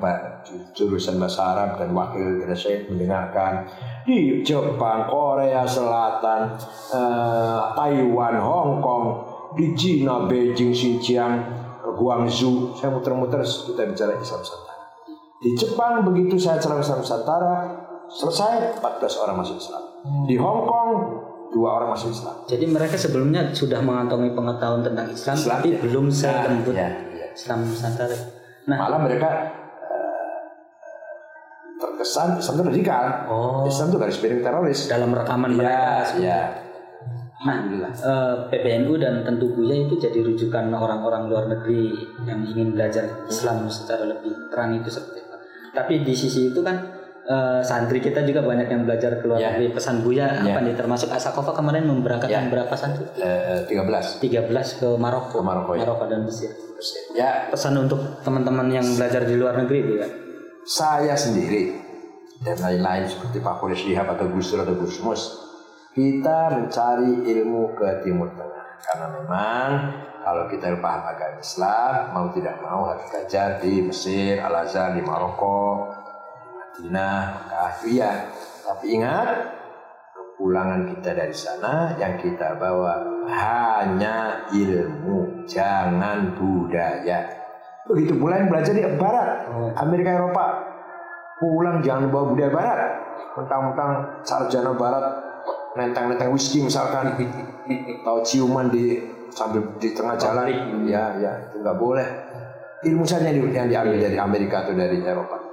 jurusan 0.75 1.23
bahasa 1.23 1.55
Arab 1.55 1.79
dan 1.79 1.95
wakil 1.95 2.43
saya 2.59 2.91
mendengarkan 2.91 3.71
di 4.03 4.43
Jepang, 4.43 5.07
Korea 5.07 5.63
Selatan, 5.63 6.59
eh, 6.91 7.61
Taiwan, 7.77 8.35
Hong 8.41 8.81
Kong, 8.83 9.05
di 9.55 9.77
Cina, 9.79 10.27
Beijing, 10.27 10.73
Xinjiang, 10.73 11.45
Guangzhou, 11.95 12.75
saya 12.75 12.91
muter-muter 12.91 13.45
kita 13.45 13.85
bicara 13.85 14.17
Islam 14.17 14.41
Nusantara. 14.43 14.77
Di 15.39 15.51
Jepang 15.55 16.03
begitu 16.03 16.35
saya 16.35 16.59
ceramah 16.59 16.83
Islam 16.83 17.01
Nusantara 17.05 17.55
selesai 18.09 18.77
14 18.77 18.85
orang 19.19 19.37
masuk 19.37 19.57
Islam. 19.57 19.83
Di 20.25 20.37
Hong 20.37 20.65
Kong 20.65 20.91
dua 21.49 21.77
orang 21.77 21.93
masuk 21.93 22.11
Islam. 22.11 22.45
Jadi 22.45 22.65
mereka 22.65 22.95
sebelumnya 22.95 23.49
sudah 23.51 23.81
mengantongi 23.81 24.33
pengetahuan 24.33 24.81
tentang 24.83 25.09
Islam, 25.09 25.35
Islam, 25.35 25.55
tapi 25.55 25.69
ya. 25.71 25.79
belum 25.81 26.07
selembut 26.07 26.75
Ya, 26.75 26.89
ya. 27.09 27.27
Islam 27.31 27.59
Nusantara. 27.63 28.17
Nah, 28.67 28.77
Malah 28.79 29.01
mereka 29.01 29.29
eh, 29.81 30.37
terkesan 31.75 32.37
Islam 32.37 32.55
itu 32.55 32.65
radikal. 32.69 33.05
oh, 33.27 33.65
Islam 33.65 33.87
itu 33.89 33.99
garis 33.99 34.19
miring 34.19 34.43
teroris. 34.43 34.81
dalam 34.87 35.11
rekaman 35.11 35.51
Ya, 35.51 35.57
mereka. 35.57 35.81
ya. 36.19 36.41
Nah, 37.39 37.57
eh, 37.87 38.35
PBNU 38.51 38.99
dan 38.99 39.23
tentu 39.23 39.49
Buya 39.49 39.87
itu 39.87 39.95
jadi 39.97 40.21
rujukan 40.21 40.69
orang-orang 40.69 41.31
luar 41.31 41.45
negeri 41.47 41.95
yang 42.27 42.43
ingin 42.43 42.75
belajar 42.75 43.25
Islam 43.25 43.65
secara 43.69 44.05
lebih 44.05 44.51
terang 44.51 44.75
itu 44.75 44.91
seperti 44.91 45.23
apa. 45.23 45.37
Tapi 45.73 46.03
di 46.03 46.13
sisi 46.13 46.51
itu 46.51 46.61
kan 46.61 46.98
eh, 47.29 47.61
santri 47.61 48.01
kita 48.01 48.25
juga 48.25 48.41
banyak 48.41 48.67
yang 48.67 48.83
belajar 48.83 49.21
ke 49.21 49.25
luar 49.25 49.37
Ya. 49.37 49.53
negeri. 49.53 49.77
Pesan 49.77 50.01
Buya 50.01 50.41
Ya. 50.41 50.49
apa 50.49 50.65
nih? 50.65 50.73
Termasuk 50.73 51.09
Asakova 51.09 51.53
kemarin 51.53 51.85
memberangkatkan 51.85 52.45
Ya. 52.45 52.51
berapa 52.51 52.73
santri? 52.73 53.05
Eh, 53.15 53.69
13. 53.69 54.17
13 54.19 54.75
ke 54.75 54.89
Maroko, 54.97 55.39
Ke 55.39 55.45
Maroko, 55.45 55.73
ya. 55.77 55.85
dan 56.07 56.25
Mesir. 56.25 56.51
Ya, 57.13 57.51
Pesan 57.51 57.77
untuk 57.77 57.99
teman-teman 58.23 58.71
yang 58.71 58.87
belajar 58.89 59.23
di 59.23 59.35
luar 59.35 59.57
negeri 59.57 59.81
Bu 59.83 59.93
ya. 59.97 60.09
saya 60.63 61.13
sendiri 61.13 61.75
dan 62.39 62.55
lain-lain 62.57 63.03
seperti 63.05 63.39
Pak 63.39 63.59
Kores 63.59 63.77
Shihab 63.77 64.07
atau 64.09 64.31
Gus 64.31 64.49
Dur 64.49 64.63
atau 64.63 64.79
Gus 64.79 65.03
Mus 65.03 65.23
kita 65.91 66.55
mencari 66.55 67.27
ilmu 67.27 67.75
ke 67.75 68.07
Timur 68.07 68.31
Tengah 68.31 68.79
karena 68.79 69.07
memang 69.11 69.69
kalau 70.23 70.47
kita 70.47 70.71
paham 70.79 71.03
agama 71.05 71.35
Islam 71.37 71.93
mau 72.15 72.27
tidak 72.31 72.55
mau 72.61 72.87
harus 72.87 73.03
belajar 73.11 73.59
di 73.59 73.83
Mesir, 73.83 74.39
Al 74.39 74.63
Azhar, 74.63 74.95
di 74.95 75.03
Maroko, 75.03 75.91
Madinah, 76.79 77.35
Mekah, 77.35 77.73
iya. 77.91 78.13
Tapi 78.63 78.87
ingat 78.95 79.27
kepulangan 80.15 80.87
kita 80.95 81.11
dari 81.11 81.35
sana 81.35 81.91
yang 81.99 82.15
kita 82.15 82.55
bawa 82.55 83.03
hanya 83.27 84.47
ilmu, 84.55 85.43
jangan 85.43 86.39
budaya. 86.39 87.27
Begitu 87.83 88.15
pula 88.15 88.39
yang 88.39 88.47
belajar 88.47 88.71
di 88.79 88.87
Barat, 88.95 89.51
Oh. 89.51 89.75
Amerika 89.75 90.23
Eropa, 90.23 90.47
pulang 91.43 91.83
jangan 91.83 92.15
bawa 92.15 92.31
budaya 92.31 92.51
Barat. 92.55 92.81
Mentang-mentang 93.35 94.23
sarjana 94.23 94.71
Barat 94.79 95.19
nenteng-nenteng 95.75 96.31
whisky 96.31 96.63
misalkan, 96.63 97.19
atau 98.07 98.23
ciuman 98.23 98.71
di 98.71 99.03
sambil 99.35 99.67
di 99.83 99.91
tengah 99.91 100.15
jalan, 100.15 100.47
ya 100.87 101.11
ya 101.19 101.43
itu 101.51 101.59
nggak 101.59 101.75
boleh. 101.75 102.07
Ilmu 102.87 103.03
saja 103.03 103.27
yang 103.35 103.67
diambil 103.67 103.99
dari 103.99 104.15
Amerika 104.15 104.63
atau 104.63 104.79
dari 104.79 105.03
Eropa. 105.03 105.48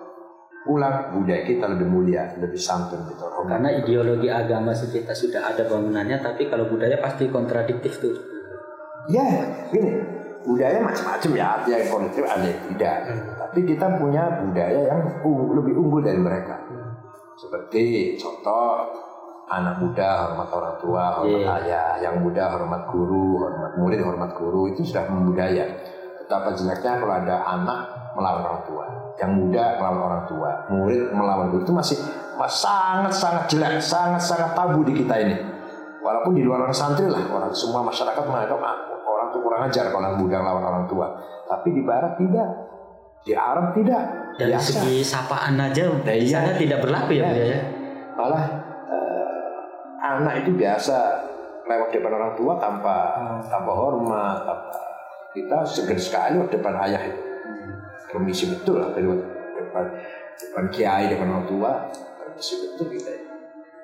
Pulang 0.65 1.13
budaya 1.13 1.45
kita 1.45 1.69
lebih 1.77 1.85
mulia, 1.85 2.33
lebih 2.41 2.57
santun, 2.57 3.05
terhormat. 3.05 3.61
Karena 3.61 3.69
ideologi 3.69 4.33
agama 4.33 4.73
kita 4.73 5.13
sudah 5.13 5.53
ada 5.53 5.61
bangunannya, 5.69 6.17
tapi 6.25 6.49
kalau 6.49 6.65
budaya 6.65 6.97
pasti 6.97 7.29
kontradiktif 7.29 8.01
tuh. 8.01 8.17
Ya, 9.05 9.45
gini, 9.69 9.93
budaya 10.41 10.81
macam-macam 10.81 11.31
ya, 11.37 11.45
ada 11.61 11.69
yang 11.69 11.85
konektif, 11.93 12.23
ada 12.25 12.45
yang 12.49 12.61
tidak. 12.73 12.97
Tapi 13.37 13.59
kita 13.61 13.85
punya 14.01 14.41
budaya 14.41 14.79
yang 14.89 15.01
lebih 15.53 15.73
unggul 15.77 16.01
dari 16.01 16.17
mereka. 16.17 16.57
Seperti 17.37 18.17
contoh, 18.17 18.89
anak 19.45 19.77
muda 19.77 20.25
hormat 20.25 20.49
orang 20.49 20.75
tua, 20.81 21.03
hormat 21.21 21.45
Iya. 21.45 21.57
ayah, 21.61 21.89
yang 22.01 22.15
muda 22.25 22.49
hormat 22.49 22.89
guru, 22.89 23.37
hormat 23.37 23.77
murid, 23.77 24.01
hormat 24.01 24.31
guru, 24.33 24.73
itu 24.73 24.81
sudah 24.81 25.05
membudaya. 25.13 25.69
Betapa 26.17 26.57
jeleknya 26.57 26.97
kalau 26.97 27.13
ada 27.21 27.35
anak 27.45 27.81
melawan 28.15 28.41
orang 28.47 28.63
tua, 28.63 28.85
yang 29.19 29.31
muda 29.35 29.63
melawan 29.77 30.01
orang 30.07 30.23
tua, 30.25 30.49
murid 30.71 31.11
melawan 31.11 31.51
guru, 31.51 31.61
itu 31.67 31.73
masih 31.75 31.97
sangat-sangat 32.43 33.51
jelek, 33.51 33.77
sangat-sangat 33.83 34.55
tabu 34.55 34.81
di 34.87 34.95
kita 34.95 35.15
ini. 35.19 35.35
Walaupun 35.99 36.37
di 36.37 36.45
luar 36.45 36.63
orang 36.63 36.75
santri 36.75 37.09
lah, 37.09 37.21
orang 37.27 37.51
semua 37.51 37.81
masyarakat 37.81 38.23
menganggap 38.23 38.59
ah, 38.61 38.77
orang 39.03 39.27
tuh 39.33 39.41
kurang 39.41 39.61
ajar 39.65 39.89
kalau 39.89 40.05
anak 40.05 40.17
muda 40.21 40.37
lawan 40.37 40.63
orang 40.63 40.85
tua. 40.85 41.07
Tapi 41.45 41.73
di 41.73 41.81
barat 41.81 42.13
tidak, 42.17 42.49
di 43.25 43.33
Arab 43.33 43.73
tidak. 43.73 44.03
Dari 44.35 44.51
Biasa. 44.51 44.83
segi 44.83 44.99
sapaan 44.99 45.55
aja 45.55 45.87
Nah, 45.87 46.03
di 46.03 46.27
iya. 46.27 46.43
sana 46.43 46.51
tidak 46.59 46.83
berlaku 46.83 47.11
ya 47.15 47.23
Bu 47.23 47.39
ya. 47.39 47.59
Malah 48.19 48.43
eh, 48.91 50.03
anak 50.03 50.43
itu 50.43 50.51
biasa 50.59 50.97
lewat 51.65 51.89
depan 51.89 52.11
orang 52.13 52.35
tua 52.35 52.53
tanpa 52.59 52.95
tanpa 53.47 53.71
hormat, 53.71 54.43
tanpa 54.43 54.75
kita 55.31 55.57
segan 55.63 55.99
sekali 55.99 56.37
depan 56.51 56.75
ayah 56.83 57.01
itu. 57.01 57.34
Permisi 58.07 58.49
betul 58.49 58.79
lah 58.79 58.91
lewat 58.91 59.19
depan. 59.55 59.85
depan 60.35 60.65
kiai 60.67 61.07
depan 61.07 61.27
orang 61.27 61.47
tua 61.47 61.71
bersih 62.29 62.57
betul 62.67 62.91
kita 62.91 63.09
ya. 63.09 63.21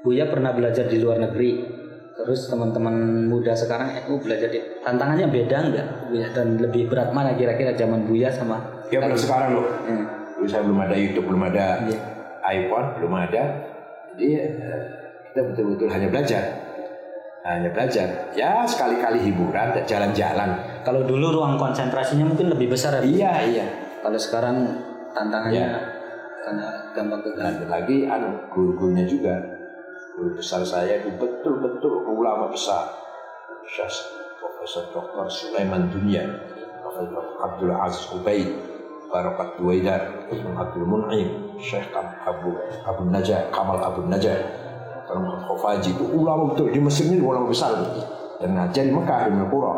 Buya 0.01 0.25
pernah 0.27 0.51
belajar 0.51 0.85
di 0.85 0.97
luar 0.97 1.21
negeri. 1.21 1.79
Terus 2.11 2.45
teman-teman 2.47 2.93
muda 3.25 3.55
sekarang 3.55 3.97
NU 4.03 4.19
belajar 4.19 4.45
di 4.47 4.59
tantangannya 4.79 5.25
beda 5.25 5.57
nggak 5.63 5.87
Buya 6.05 6.27
dan 6.29 6.59
lebih 6.59 6.85
berat 6.85 7.09
mana 7.09 7.33
kira-kira 7.33 7.73
zaman 7.73 8.05
Buya 8.05 8.29
sama 8.29 8.61
ya 8.91 8.99
belum 8.99 9.17
sekarang 9.17 9.49
loh 9.55 9.65
Hmm. 9.81 10.05
dulu 10.37 10.45
saya 10.45 10.61
belum 10.61 10.79
ada 10.81 10.95
YouTube 10.95 11.25
belum 11.25 11.43
ada 11.47 11.65
Iya. 11.87 11.99
iPhone 12.43 12.87
belum 12.99 13.13
ada 13.15 13.43
jadi 14.13 14.27
eh, 14.37 14.81
kita 15.31 15.39
betul-betul 15.49 15.87
hanya 15.87 16.07
belajar 16.11 16.43
hanya 17.41 17.69
belajar 17.73 18.07
ya 18.37 18.67
sekali-kali 18.67 19.17
hiburan 19.23 19.81
jalan-jalan 19.81 20.49
Kalau 20.83 21.01
dulu 21.01 21.41
ruang 21.41 21.57
konsentrasinya 21.57 22.25
mungkin 22.27 22.49
lebih 22.49 22.69
besar 22.69 22.99
ya. 22.99 23.01
Iya 23.01 23.33
iya 23.49 23.65
Kalau 24.01 24.17
sekarang 24.17 24.57
tantangannya 25.13 25.61
Iya. 25.61 25.79
karena 26.41 26.67
gampang 26.97 27.21
keganggu. 27.21 27.69
lagi 27.69 28.09
anu 28.09 28.49
guru-gurunya 28.49 29.05
juga 29.05 29.37
guru 30.17 30.33
besar 30.33 30.65
saya 30.65 31.05
itu 31.05 31.13
betul-betul 31.21 32.01
ulama 32.09 32.49
besar 32.49 32.89
Syekh 33.69 33.93
Profesor 34.41 34.89
Dr. 34.89 35.29
Sulaiman 35.29 35.85
Dunia 35.93 36.25
Profesor 36.81 37.37
Abdul 37.45 37.71
Aziz 37.77 38.09
Ubaid 38.09 38.49
Barakat 39.11 39.59
Duwaidar 39.61 40.01
Abdul 40.33 40.87
Mun'im 40.89 41.61
Syekh 41.61 41.93
Abu 42.25 42.57
Abu 42.81 43.05
Najah 43.05 43.53
Kamal 43.53 43.77
Abu 43.77 44.09
Najah 44.09 44.41
Dr. 45.05 45.21
Muhammad 45.21 45.45
Khofaji 45.45 45.93
itu 45.93 46.05
ulama 46.09 46.49
betul 46.49 46.73
di 46.73 46.81
Mesir 46.81 47.05
ini 47.05 47.21
ulama 47.21 47.45
besar 47.45 47.77
dan 48.41 48.49
ngajar 48.57 48.81
di 48.81 48.93
Mekah 48.97 49.29
di 49.29 49.37
Mekah 49.37 49.77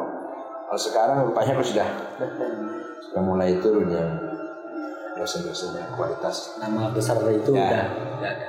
kalau 0.63 0.79
sekarang 0.79 1.27
rupanya 1.27 1.59
sudah 1.59 1.87
sudah 3.09 3.23
mulai 3.23 3.57
turun 3.59 3.87
yang 3.89 4.09
dosen-dosennya 5.13 5.93
kualitas 5.93 6.57
Nama 6.57 6.89
besar 6.91 7.21
itu 7.29 7.53
Ya. 7.53 7.85
udah 8.19 8.29
ada. 8.33 8.47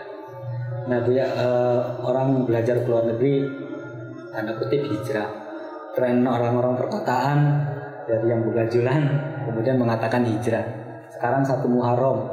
Nah 0.85 0.99
Buya 1.01 1.25
eh, 1.25 1.81
orang 2.05 2.45
belajar 2.45 2.85
ke 2.85 2.89
luar 2.89 3.09
negeri 3.09 3.45
tanda 4.33 4.53
kutip 4.59 4.85
hijrah. 4.85 5.31
Tren 5.95 6.27
orang-orang 6.27 6.75
perkotaan 6.75 7.39
dari 8.05 8.27
yang 8.27 8.43
begajulan 8.43 9.03
kemudian 9.47 9.79
mengatakan 9.79 10.27
hijrah. 10.27 10.65
Sekarang 11.15 11.47
satu 11.47 11.71
Muharram 11.71 12.27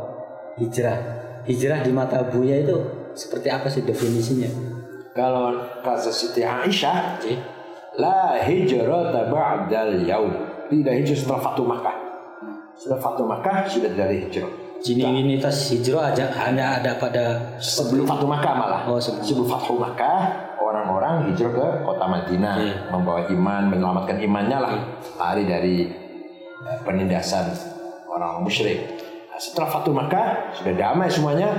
hijrah. 0.57 0.97
Hijrah 1.45 1.85
di 1.85 1.91
mata 1.93 2.25
Buya 2.25 2.59
itu 2.59 2.75
seperti 3.13 3.47
apa 3.53 3.69
sih 3.69 3.85
definisinya? 3.85 4.49
Kalau 5.11 5.51
kata 5.83 6.07
Siti 6.07 6.39
Aisyah, 6.39 7.19
la 7.99 8.39
hijrata 8.39 9.27
ba'dal 9.27 10.07
yaum. 10.07 10.31
Tidak 10.71 10.93
hijrah 11.03 11.17
setelah 11.19 11.41
Fatu 11.43 11.63
Makkah. 11.67 11.95
Setelah 12.81 12.97
Fatu 12.97 13.29
Makkah 13.29 13.69
sudah 13.69 13.93
ada 13.93 14.09
hijrah. 14.09 14.49
Genuinitas 14.81 15.69
hijrah 15.69 16.09
aja 16.09 16.33
hanya 16.33 16.81
ada 16.81 16.97
pada 16.97 17.37
Sebelum 17.61 18.09
Fatu 18.09 18.25
Makkah 18.25 18.57
malah. 18.57 18.81
Oh, 18.89 18.97
sebelum. 18.97 19.21
sebelum 19.21 19.47
Fatu 19.53 19.77
Makkah, 19.77 20.49
orang-orang 20.57 21.29
hijrah 21.29 21.53
ke 21.53 21.67
kota 21.85 22.05
Madinah, 22.09 22.55
Iya. 22.57 22.73
membawa 22.89 23.29
iman, 23.29 23.69
menyelamatkan 23.69 24.17
imannya 24.17 24.57
lah, 24.57 24.73
lari 25.13 25.45
dari 25.45 25.75
eh, 26.65 26.77
penindasan 26.81 27.53
orang 28.09 28.41
musyrik. 28.41 28.97
Nah, 29.29 29.37
setelah 29.37 29.69
Fatu 29.69 29.93
Makkah 29.93 30.57
sudah 30.57 30.73
damai 30.73 31.05
semuanya. 31.05 31.53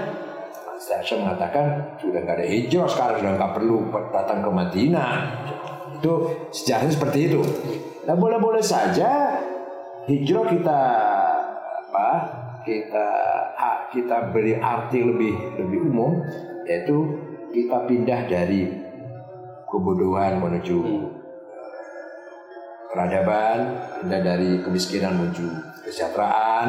Aisyah 0.82 1.22
mengatakan 1.22 1.94
sudah 2.02 2.18
nggak 2.26 2.36
ada 2.42 2.46
hijrah 2.50 2.88
sekarang 2.90 3.16
sudah 3.22 3.32
nggak 3.38 3.52
perlu 3.54 3.76
datang 4.10 4.42
ke 4.42 4.50
Madinah. 4.50 5.10
Itu 6.02 6.12
sejarahnya 6.50 6.90
seperti 6.90 7.18
itu. 7.30 7.38
Nah 8.10 8.18
boleh-boleh 8.18 8.58
saja 8.58 9.38
hijrah 10.10 10.46
kita 10.50 10.80
kita 12.62 13.06
ah, 13.58 13.78
kita 13.90 14.30
beri 14.30 14.58
arti 14.58 15.02
lebih 15.02 15.58
lebih 15.58 15.80
umum 15.90 16.22
yaitu 16.66 17.18
kita 17.52 17.84
pindah 17.84 18.30
dari 18.30 18.70
kebodohan 19.68 20.40
menuju 20.40 20.78
eh, 21.48 21.72
peradaban, 22.92 23.58
pindah 24.00 24.20
dari 24.20 24.50
kemiskinan 24.60 25.16
menuju 25.16 25.46
kesejahteraan, 25.84 26.68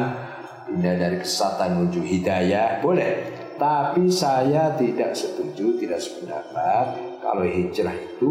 pindah 0.68 0.94
dari 0.96 1.16
kesesatan 1.20 1.80
menuju 1.80 2.00
hidayah, 2.00 2.80
boleh. 2.80 3.44
Tapi 3.54 4.10
saya 4.10 4.74
tidak 4.74 5.14
setuju, 5.14 5.78
tidak 5.78 6.02
sependapat 6.02 6.98
kalau 7.22 7.46
hijrah 7.46 7.94
itu 7.94 8.30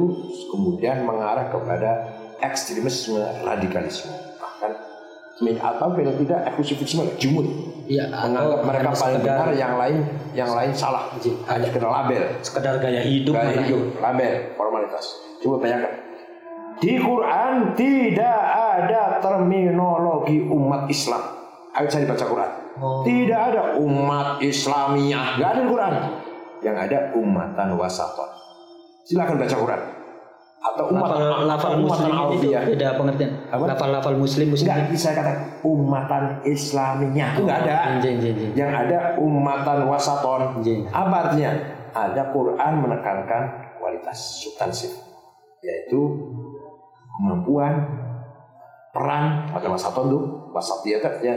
kemudian 0.52 1.08
mengarah 1.08 1.48
kepada 1.48 2.12
ekstremisme 2.44 3.24
radikalisme. 3.48 4.33
Atau 5.42 5.88
bila 5.98 6.12
tidak 6.14 6.40
eksklusifisme 6.54 7.04
jumud. 7.18 7.48
Iya, 7.84 8.08
menganggap 8.08 8.64
atau 8.64 8.68
mereka 8.70 8.90
paling 8.96 9.20
sekedar- 9.20 9.44
benar 9.44 9.50
yang 9.60 9.74
lain 9.76 9.98
yang 10.32 10.52
lain 10.56 10.72
salah. 10.72 11.12
Hanya 11.20 11.68
kena 11.68 11.90
label. 11.92 12.22
sekedar 12.40 12.80
gaya 12.80 13.02
hidup 13.04 13.34
gaya 13.36 13.60
hidup 13.66 13.98
label 14.00 14.34
formalitas. 14.56 15.06
Coba 15.44 15.60
bayangkan. 15.60 15.94
Di 16.80 16.96
Quran 16.98 17.54
tidak 17.76 18.40
ada 18.56 19.20
terminologi 19.20 20.48
umat 20.48 20.88
Islam. 20.88 21.22
Ayo 21.74 21.88
saya 21.90 22.08
baca 22.08 22.26
Quran. 22.26 22.52
Oh. 22.74 23.06
tidak 23.06 23.54
ada 23.54 23.78
umat 23.78 24.42
Islamiyah. 24.42 25.38
Nggak 25.38 25.50
ada 25.50 25.60
di 25.62 25.70
Quran. 25.70 25.94
Yang 26.64 26.78
ada 26.88 27.00
umatan 27.14 27.68
wasaton 27.76 28.44
silakan 29.04 29.36
baca 29.36 29.56
Quran 29.56 29.82
atau 30.64 30.84
umatan 30.88 31.20
lafal 31.20 31.44
lafal 31.44 31.76
muslim 31.78 32.08
itu 32.08 32.24
Arabiyah. 32.24 32.62
beda 32.64 32.88
pengertian 32.96 33.32
Apa? 33.52 33.64
lafal 33.68 33.90
lafal 33.92 34.16
muslim 34.16 34.48
muslim 34.48 34.66
Enggak 34.66 34.88
bisa 34.90 35.10
kata 35.12 35.32
umatan 35.62 36.24
Islamiyah 36.42 37.30
itu 37.36 37.42
enggak 37.44 37.60
ada. 37.62 37.76
Jeng, 38.00 38.18
jeng, 38.18 38.36
jeng. 38.40 38.52
Yang 38.56 38.72
ada 38.74 38.98
umatan 39.18 39.78
wasaton. 39.86 40.42
Jeng. 40.60 40.88
Apa 40.88 41.16
artinya? 41.28 41.52
Ada 41.92 42.32
Quran 42.32 42.74
menekankan 42.80 43.44
kualitas 43.76 44.18
substansif 44.40 44.96
yaitu 45.60 46.00
kemampuan 47.14 47.74
peran 48.90 49.24
pada 49.50 49.68
wasaton 49.68 50.06
tuh 50.08 50.24
wasatiyah 50.50 51.00
kan 51.00 51.14
ya 51.20 51.36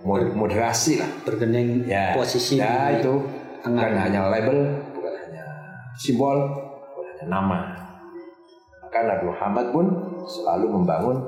mod- 0.00 0.32
moderasi 0.32 0.98
lah. 0.98 1.08
bergeneng 1.22 1.82
Ya, 1.82 2.12
posisi 2.12 2.56
ya 2.56 2.92
itu 2.92 3.08
bukan 3.08 3.72
tengah. 3.72 4.04
hanya 4.04 4.28
label, 4.28 4.58
bukan 4.92 5.12
hanya 5.16 5.44
simbol, 5.92 6.36
bukan 6.92 7.04
hanya 7.16 7.24
nama. 7.26 7.58
Maka 8.96 9.12
Nabi 9.12 9.24
Muhammad 9.28 9.66
pun 9.76 9.86
selalu 10.24 10.72
membangun 10.72 11.20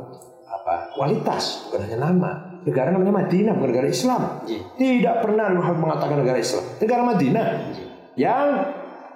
apa 0.49 0.89
kualitas, 0.97 1.69
bukan 1.69 1.85
hanya 1.85 2.09
nama. 2.09 2.49
Negara 2.65 2.89
namanya 2.97 3.29
Madinah, 3.29 3.53
bukan 3.61 3.69
negara 3.77 3.89
Islam. 3.93 4.41
Iya. 4.49 4.63
Tidak 4.81 5.15
pernah 5.21 5.53
Nabi 5.53 5.61
Muhammad 5.61 5.81
mengatakan 5.85 6.17
negara 6.25 6.41
Islam. 6.41 6.65
Negara 6.81 7.03
Madinah 7.05 7.47
yang 8.17 8.47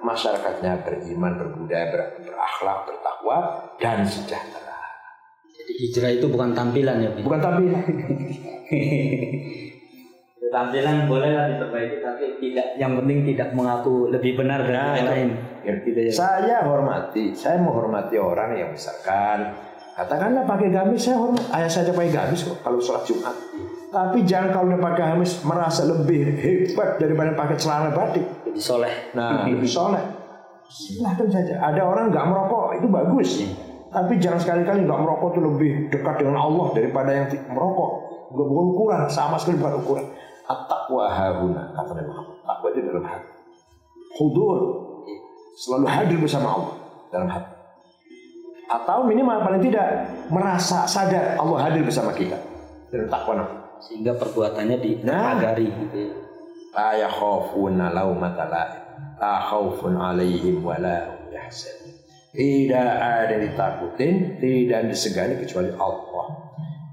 masyarakatnya 0.05 0.85
beriman, 0.85 1.33
berbudaya, 1.41 1.87
ber- 1.97 2.13
berakhlak, 2.29 2.79
bertakwa, 2.93 3.39
dan 3.81 4.05
sejahtera. 4.05 4.77
jadi 5.49 5.73
hijrah 5.89 6.13
itu 6.13 6.27
bukan 6.29 6.53
tampilan 6.53 6.97
ya? 7.01 7.11
Bukan 7.25 7.41
tampilan. 7.41 7.81
tampilan 10.53 11.09
bolehlah 11.09 11.49
diperbaiki 11.49 11.97
tapi 12.05 12.25
tidak 12.37 12.77
yang 12.77 12.93
penting 13.01 13.25
tidak 13.33 13.57
mengaku 13.57 14.13
lebih 14.13 14.37
benar 14.37 14.61
dari 14.61 14.77
Nah, 14.77 14.95
yang 15.01 15.09
lain 15.09 15.29
gitu 15.65 15.99
ya 15.99 16.13
Saya 16.13 16.57
hormati, 16.69 17.33
saya 17.33 17.57
menghormati 17.57 18.21
orang 18.21 18.53
yang 18.61 18.71
misalkan 18.71 19.57
katakanlah 19.97 20.45
pakai 20.45 20.69
gamis, 20.73 21.09
saya 21.09 21.17
hormat. 21.21 21.45
Ayah 21.53 21.69
saya 21.73 21.89
aja 21.89 21.93
pakai 21.97 22.13
gamis 22.13 22.41
kok 22.45 22.61
kalau 22.61 22.79
sholat 22.81 23.05
Jumat. 23.09 23.37
Tapi 23.93 24.25
jangan 24.25 24.49
kalau 24.57 24.67
udah 24.73 24.81
pakai 24.81 25.01
gamis 25.17 25.33
merasa 25.45 25.85
lebih 25.85 26.21
hebat 26.37 26.97
daripada 26.97 27.33
pakai 27.37 27.57
celana 27.61 27.93
batik. 27.93 28.25
jadi 28.45 28.61
soleh 28.61 28.95
Nah, 29.17 29.45
lebih 29.53 29.69
soleh. 29.69 30.01
Silahkan 30.69 31.29
saja. 31.29 31.61
Ada 31.61 31.85
orang 31.85 32.09
nggak 32.09 32.25
merokok, 32.29 32.81
itu 32.81 32.89
bagus. 32.89 33.31
Tapi 33.93 34.17
jangan 34.17 34.41
sekali-kali 34.41 34.89
nggak 34.89 35.01
merokok 35.05 35.37
itu 35.37 35.41
lebih 35.45 35.73
dekat 35.93 36.25
dengan 36.25 36.41
Allah 36.41 36.73
daripada 36.73 37.11
yang 37.13 37.29
merokok. 37.53 37.91
Bukan 38.33 38.47
bukan 38.49 38.67
ukuran, 38.73 39.01
sama 39.13 39.37
sekali 39.37 39.61
bukan 39.61 39.75
ukuran. 39.85 40.07
At-taqwa 40.53 41.09
hahuna, 41.09 41.73
kata 41.73 41.91
Nabi 41.97 42.09
Muhammad. 42.13 42.37
Takwa 42.45 42.67
itu 42.69 42.81
dalam 42.85 43.05
hati. 43.09 43.31
Hudur. 44.21 44.59
Selalu 45.53 45.87
hadir 45.89 46.19
bersama 46.21 46.49
Allah 46.53 46.73
dalam 47.13 47.29
hati. 47.29 47.53
Atau 48.73 49.05
minimal 49.05 49.45
paling 49.45 49.61
tidak 49.65 49.89
merasa 50.33 50.89
sadar 50.89 51.37
Allah 51.37 51.59
hadir 51.61 51.85
bersama 51.85 52.13
kita. 52.13 52.37
Dalam 52.89 53.09
takwa 53.09 53.35
Nabi. 53.41 53.63
sehingga 53.83 54.15
perbuatannya 54.15 54.79
Nah. 55.03 55.35
dipagari 55.43 55.67
gitu 55.67 55.97
ya. 55.99 56.15
la 56.71 56.91
yakhafuna 57.03 57.91
laumata 57.91 58.47
laim 58.47 58.83
la 59.19 59.43
khaufun 59.43 59.99
alaihim 59.99 60.63
wa 60.63 60.79
la 60.79 61.19
yahzanun 61.35 61.91
tidak 62.31 62.79
ada 63.03 63.35
yang 63.35 63.43
ditakutin 63.51 64.15
tidak 64.39 64.87
disegani 64.87 65.35
kecuali 65.43 65.75
Allah 65.75 66.27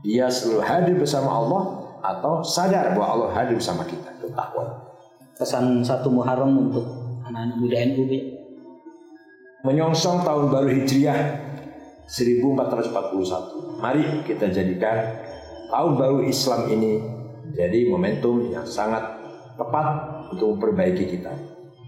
dia 0.02 0.26
selalu 0.34 0.62
hadir 0.66 0.96
bersama 0.98 1.30
Allah 1.30 1.89
atau 2.00 2.44
sadar 2.44 2.96
bahwa 2.96 3.08
Allah 3.08 3.30
hadir 3.36 3.56
bersama 3.60 3.84
kita. 3.86 4.12
Itu 4.20 4.32
takwa 4.32 4.90
pesan 5.40 5.80
satu 5.88 6.12
Muharram 6.12 6.52
untuk 6.52 6.84
anak-anak 7.24 7.58
muda 7.64 7.78
NU 7.96 8.04
menyongsong 9.64 10.28
tahun 10.28 10.52
baru 10.52 10.68
Hijriah 10.72 11.20
1441 12.08 13.80
mari 13.80 14.24
kita 14.28 14.52
jadikan 14.52 15.20
tahun 15.72 15.92
baru 15.96 16.28
Islam 16.28 16.68
ini 16.72 17.00
jadi 17.56 17.88
momentum 17.88 18.52
yang 18.52 18.68
sangat 18.68 19.20
tepat 19.56 19.88
untuk 20.32 20.56
memperbaiki 20.56 21.18
kita. 21.18 21.34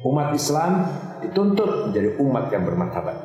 Umat 0.02 0.34
Islam 0.34 0.84
dituntut 1.21 1.88
menjadi 1.88 2.17
umat 2.17 2.50
yang 2.50 2.65
bermartabat, 2.65 3.17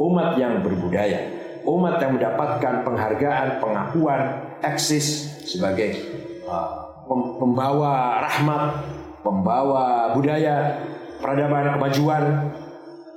umat 0.00 0.34
yang 0.40 0.64
berbudaya, 0.64 1.20
umat 1.68 2.00
yang 2.00 2.16
mendapatkan 2.16 2.74
penghargaan, 2.82 3.60
pengakuan, 3.60 4.20
eksis 4.64 5.29
sebagai 5.50 5.90
uh, 6.46 7.02
pembawa 7.10 8.22
rahmat, 8.22 8.86
pembawa 9.26 10.14
budaya, 10.14 10.78
peradaban, 11.18 11.74
kemajuan, 11.74 12.24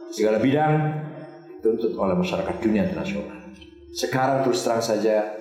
segala 0.09 0.41
bidang 0.41 0.73
dituntut 1.61 1.93
oleh 1.93 2.17
masyarakat 2.17 2.55
dunia 2.57 2.89
internasional. 2.89 3.37
Sekarang 3.93 4.41
terus 4.41 4.65
terang 4.65 4.81
saja 4.81 5.37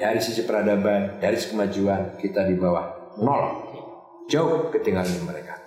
dari 0.00 0.20
sisi 0.24 0.48
peradaban, 0.48 1.20
dari 1.20 1.36
sisi 1.36 1.52
kemajuan 1.52 2.16
kita 2.16 2.48
di 2.48 2.56
bawah 2.56 3.16
nol, 3.20 3.42
jauh 4.32 4.72
ketinggalan 4.72 5.28
mereka. 5.28 5.60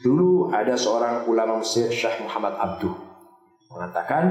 Dulu 0.00 0.50
ada 0.50 0.72
seorang 0.74 1.28
ulama 1.28 1.60
Mesir 1.60 1.92
Syekh 1.92 2.24
Muhammad 2.24 2.56
Abduh 2.56 2.96
mengatakan 3.70 4.24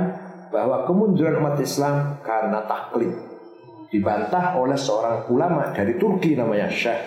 bahwa 0.52 0.84
kemunduran 0.84 1.40
umat 1.40 1.56
Islam 1.64 2.20
karena 2.26 2.68
taklid 2.68 3.31
dibantah 3.92 4.56
oleh 4.56 4.80
seorang 4.80 5.28
ulama 5.28 5.76
dari 5.76 6.00
Turki 6.00 6.34
namanya 6.34 6.72
Syekh 6.72 7.02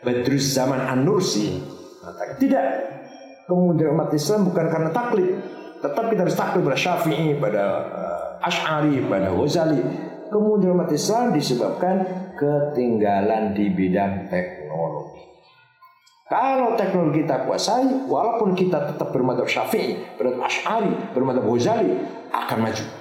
Badruz 0.00 0.56
Zaman 0.56 0.80
An-Nursi. 0.88 1.60
Tidak 2.40 2.66
kemunduran 3.44 4.00
umat 4.00 4.10
Islam 4.16 4.48
bukan 4.48 4.66
karena 4.72 4.90
taklid 4.90 5.28
tetap 5.84 6.04
kita 6.08 6.20
harus 6.24 6.36
taklid 6.36 6.64
pada 6.64 6.78
Syafi'i 6.80 7.36
pada 7.36 7.64
uh, 7.92 8.48
Ash'ari 8.48 9.04
pada 9.04 9.28
Ghazali. 9.36 9.80
Kemunduran 10.32 10.80
umat 10.80 10.90
Islam 10.94 11.36
disebabkan 11.36 11.96
ketinggalan 12.38 13.52
di 13.52 13.66
bidang 13.68 14.30
teknologi. 14.32 15.20
Kalau 16.30 16.78
teknologi 16.78 17.26
kita 17.26 17.42
kuasai, 17.42 18.06
walaupun 18.06 18.54
kita 18.54 18.94
tetap 18.94 19.10
bermadhab 19.10 19.50
syafi'i, 19.50 19.98
bermadhab 20.14 20.46
ash'ari, 20.46 20.92
bermadhab 21.10 21.42
ghazali, 21.42 21.90
akan 22.30 22.58
maju. 22.62 22.99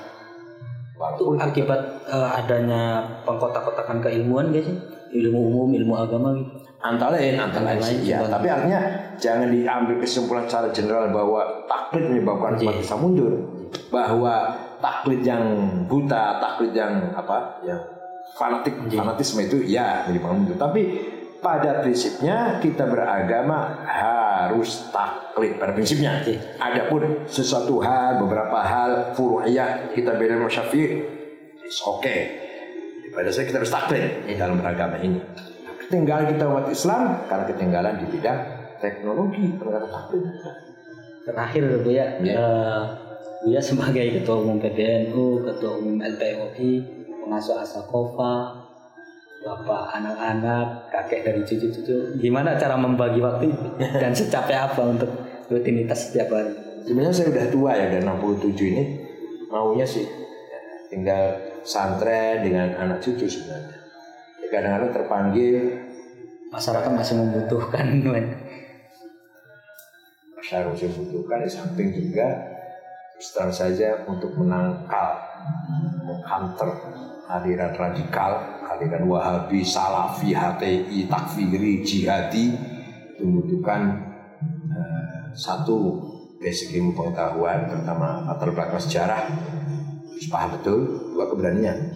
Itu 1.00 1.40
akibat 1.40 2.04
uh, 2.12 2.36
adanya 2.36 3.08
pengkotak-kotakan 3.24 4.04
keilmuan 4.04 4.52
gak 4.52 4.68
sih? 4.68 4.76
Ilmu 5.10 5.40
umum, 5.40 5.70
ilmu 5.72 5.96
agama 5.96 6.36
gitu. 6.36 6.52
Antara 6.80 7.20
lain, 7.20 7.36
antara 7.36 7.76
lain. 7.76 8.08
Ya, 8.08 8.24
tapi 8.24 8.48
artinya 8.48 8.80
jangan 9.20 9.52
diambil 9.52 10.00
kesimpulan 10.00 10.48
secara 10.48 10.72
general 10.72 11.12
bahwa 11.12 11.68
taklid 11.68 12.08
menyebabkan 12.08 12.56
umat 12.56 12.78
Islam 12.80 13.00
mundur. 13.04 13.34
Bahwa 13.92 14.56
taklid 14.80 15.24
yang 15.28 15.44
buta, 15.92 16.40
taklid 16.40 16.72
yang 16.72 17.12
apa, 17.12 17.60
yang 17.68 17.80
fanatik, 18.36 18.80
fanatisme 18.92 19.44
itu 19.44 19.60
ya 19.68 20.08
menyebabkan 20.08 20.40
mundur. 20.40 20.56
Tapi 20.56 20.82
pada 21.40 21.80
prinsipnya 21.84 22.60
kita 22.60 22.88
beragama 22.88 23.84
harus 23.88 24.92
taklid 24.92 25.56
pada 25.56 25.72
prinsipnya. 25.72 26.20
Adapun 26.60 27.24
sesuatu 27.28 27.80
hal, 27.80 28.20
beberapa 28.24 28.60
hal 28.60 28.92
furu'iyah 29.16 29.96
kita 29.96 30.20
beda 30.20 30.36
sama 30.36 30.50
Syafi'i, 30.52 31.00
it's 31.64 31.80
okay. 31.84 32.48
Pada 33.10 33.32
saya 33.34 33.48
kita 33.50 33.58
harus 33.64 33.72
taklid 33.74 34.04
dalam 34.36 34.60
beragama 34.60 35.00
ini. 35.02 35.20
Ketinggalan 35.88 36.36
kita 36.36 36.44
umat 36.46 36.68
Islam 36.70 37.26
karena 37.26 37.46
ketinggalan 37.50 37.94
di 37.98 38.06
bidang 38.14 38.40
teknologi 38.78 39.46
perkara 39.58 39.88
taklid. 39.90 40.24
Terakhir 41.26 41.62
Bu 41.84 41.90
ya, 41.92 42.06
ya. 42.24 42.36
Uh, 42.38 42.84
Buya 43.40 43.64
sebagai 43.64 44.20
ketua 44.20 44.44
umum 44.44 44.60
PBNU, 44.60 45.48
ketua 45.48 45.80
umum 45.80 46.04
LPOI, 46.04 46.72
pengasuh 47.24 47.64
Asakofa, 47.64 48.59
bapak 49.40 49.84
anak-anak 49.96 50.92
kakek 50.92 51.24
dari 51.24 51.42
cucu-cucu. 51.48 52.20
Gimana 52.20 52.60
cara 52.60 52.76
membagi 52.76 53.24
waktu 53.24 53.48
dan 54.02 54.12
secapek 54.12 54.56
apa 54.56 54.82
untuk 54.84 55.12
rutinitas 55.48 56.12
setiap 56.12 56.36
hari? 56.36 56.52
Sebenarnya 56.84 57.16
saya 57.16 57.28
udah 57.32 57.46
tua 57.48 57.72
ya 57.76 57.86
udah 57.96 58.02
67 58.20 58.72
ini. 58.72 58.84
Maunya 59.50 59.86
sih 59.88 60.06
tinggal 60.92 61.40
santren 61.64 62.44
dengan 62.44 62.76
anak 62.76 63.00
cucu 63.00 63.26
sebenarnya. 63.26 63.78
Kadang-kadang 64.50 64.92
terpanggil. 64.94 65.58
Masyarakat 66.50 66.92
masih 66.92 67.16
membutuhkan 67.22 67.86
masyarakat 70.40 70.74
masih 70.74 70.90
membutuhkan 70.98 71.46
di 71.46 71.52
samping 71.52 71.90
juga 71.94 72.26
terus 73.14 73.54
saja 73.54 74.02
untuk 74.10 74.34
menangkal 74.34 75.14
menghantar 76.02 76.74
aliran 77.30 77.70
radikal 77.78 78.59
aliran 78.70 79.10
Wahabi, 79.10 79.66
Salafi, 79.66 80.38
HTI, 80.38 81.10
Takfiri, 81.10 81.82
Jihadi 81.82 82.46
itu 83.16 83.22
membutuhkan 83.26 83.82
uh, 84.70 85.34
satu 85.34 85.98
basic 86.40 86.78
ilmu 86.80 86.96
pengetahuan 86.96 87.68
pertama 87.68 88.24
latar 88.30 88.54
belakang 88.54 88.80
sejarah. 88.80 89.26
Harus 90.08 90.28
paham 90.30 90.50
betul 90.56 90.78
dua 91.16 91.26
keberanian. 91.28 91.92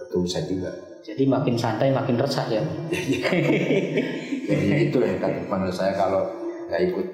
Betul 0.00 0.26
bisa 0.26 0.42
juga. 0.48 0.72
Jadi 1.04 1.28
makin 1.28 1.54
santai 1.54 1.92
makin 1.92 2.16
resah 2.16 2.48
ya. 2.48 2.64
Jadi 4.48 4.66
itulah 4.88 5.08
yang 5.08 5.20
kata 5.20 5.44
panggil 5.46 5.72
saya 5.72 5.92
kalau 5.92 6.24
nggak 6.66 6.80
ikut 6.90 7.06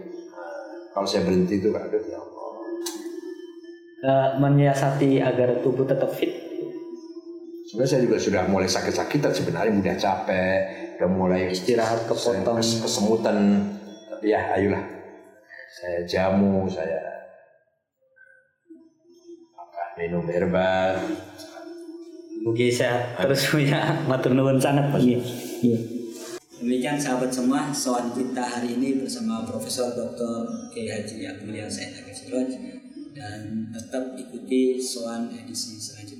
kalau 0.94 1.06
saya 1.06 1.26
berhenti 1.26 1.58
itu 1.58 1.68
aduh 1.74 2.02
ya 2.06 2.18
Allah. 2.18 2.48
Uh, 4.00 4.28
menyiasati 4.40 5.20
agar 5.20 5.60
tubuh 5.60 5.84
tetap 5.84 6.08
fit 6.16 6.39
Sebenarnya 7.70 7.90
saya 7.94 8.02
juga 8.02 8.18
sudah 8.18 8.42
mulai 8.50 8.66
sakit-sakitan 8.66 9.30
sebenarnya 9.30 9.70
mudah 9.70 9.94
capek, 9.94 10.58
udah 10.98 11.06
mulai 11.06 11.54
istirahat 11.54 12.02
kepotong, 12.10 12.58
kesemutan. 12.58 13.62
Tapi 14.10 14.26
ya 14.34 14.58
ayolah, 14.58 14.82
saya 15.78 16.02
jamu, 16.02 16.66
saya 16.66 16.98
apa 19.54 19.82
minum 20.02 20.26
herbal. 20.26 20.98
Mungkin 22.42 22.74
saya 22.74 23.14
terus 23.22 23.46
punya 23.46 24.02
matur 24.10 24.34
nuwun 24.34 24.58
sangat 24.58 24.90
Pak. 24.90 24.98
Iya. 25.06 25.78
Demikian 26.58 26.98
sahabat 26.98 27.30
semua, 27.30 27.70
soal 27.70 28.10
kita 28.10 28.42
hari 28.42 28.74
ini 28.82 28.98
bersama 28.98 29.46
Profesor 29.46 29.94
Dr. 29.94 30.42
K. 30.74 30.90
Haji 30.90 31.22
Abdul 31.22 31.54
Said 31.70 32.02
Agil 32.02 32.82
dan 33.14 33.70
tetap 33.72 34.18
ikuti 34.18 34.76
soal 34.76 35.30
edisi 35.30 35.78
selanjutnya. 35.78 36.19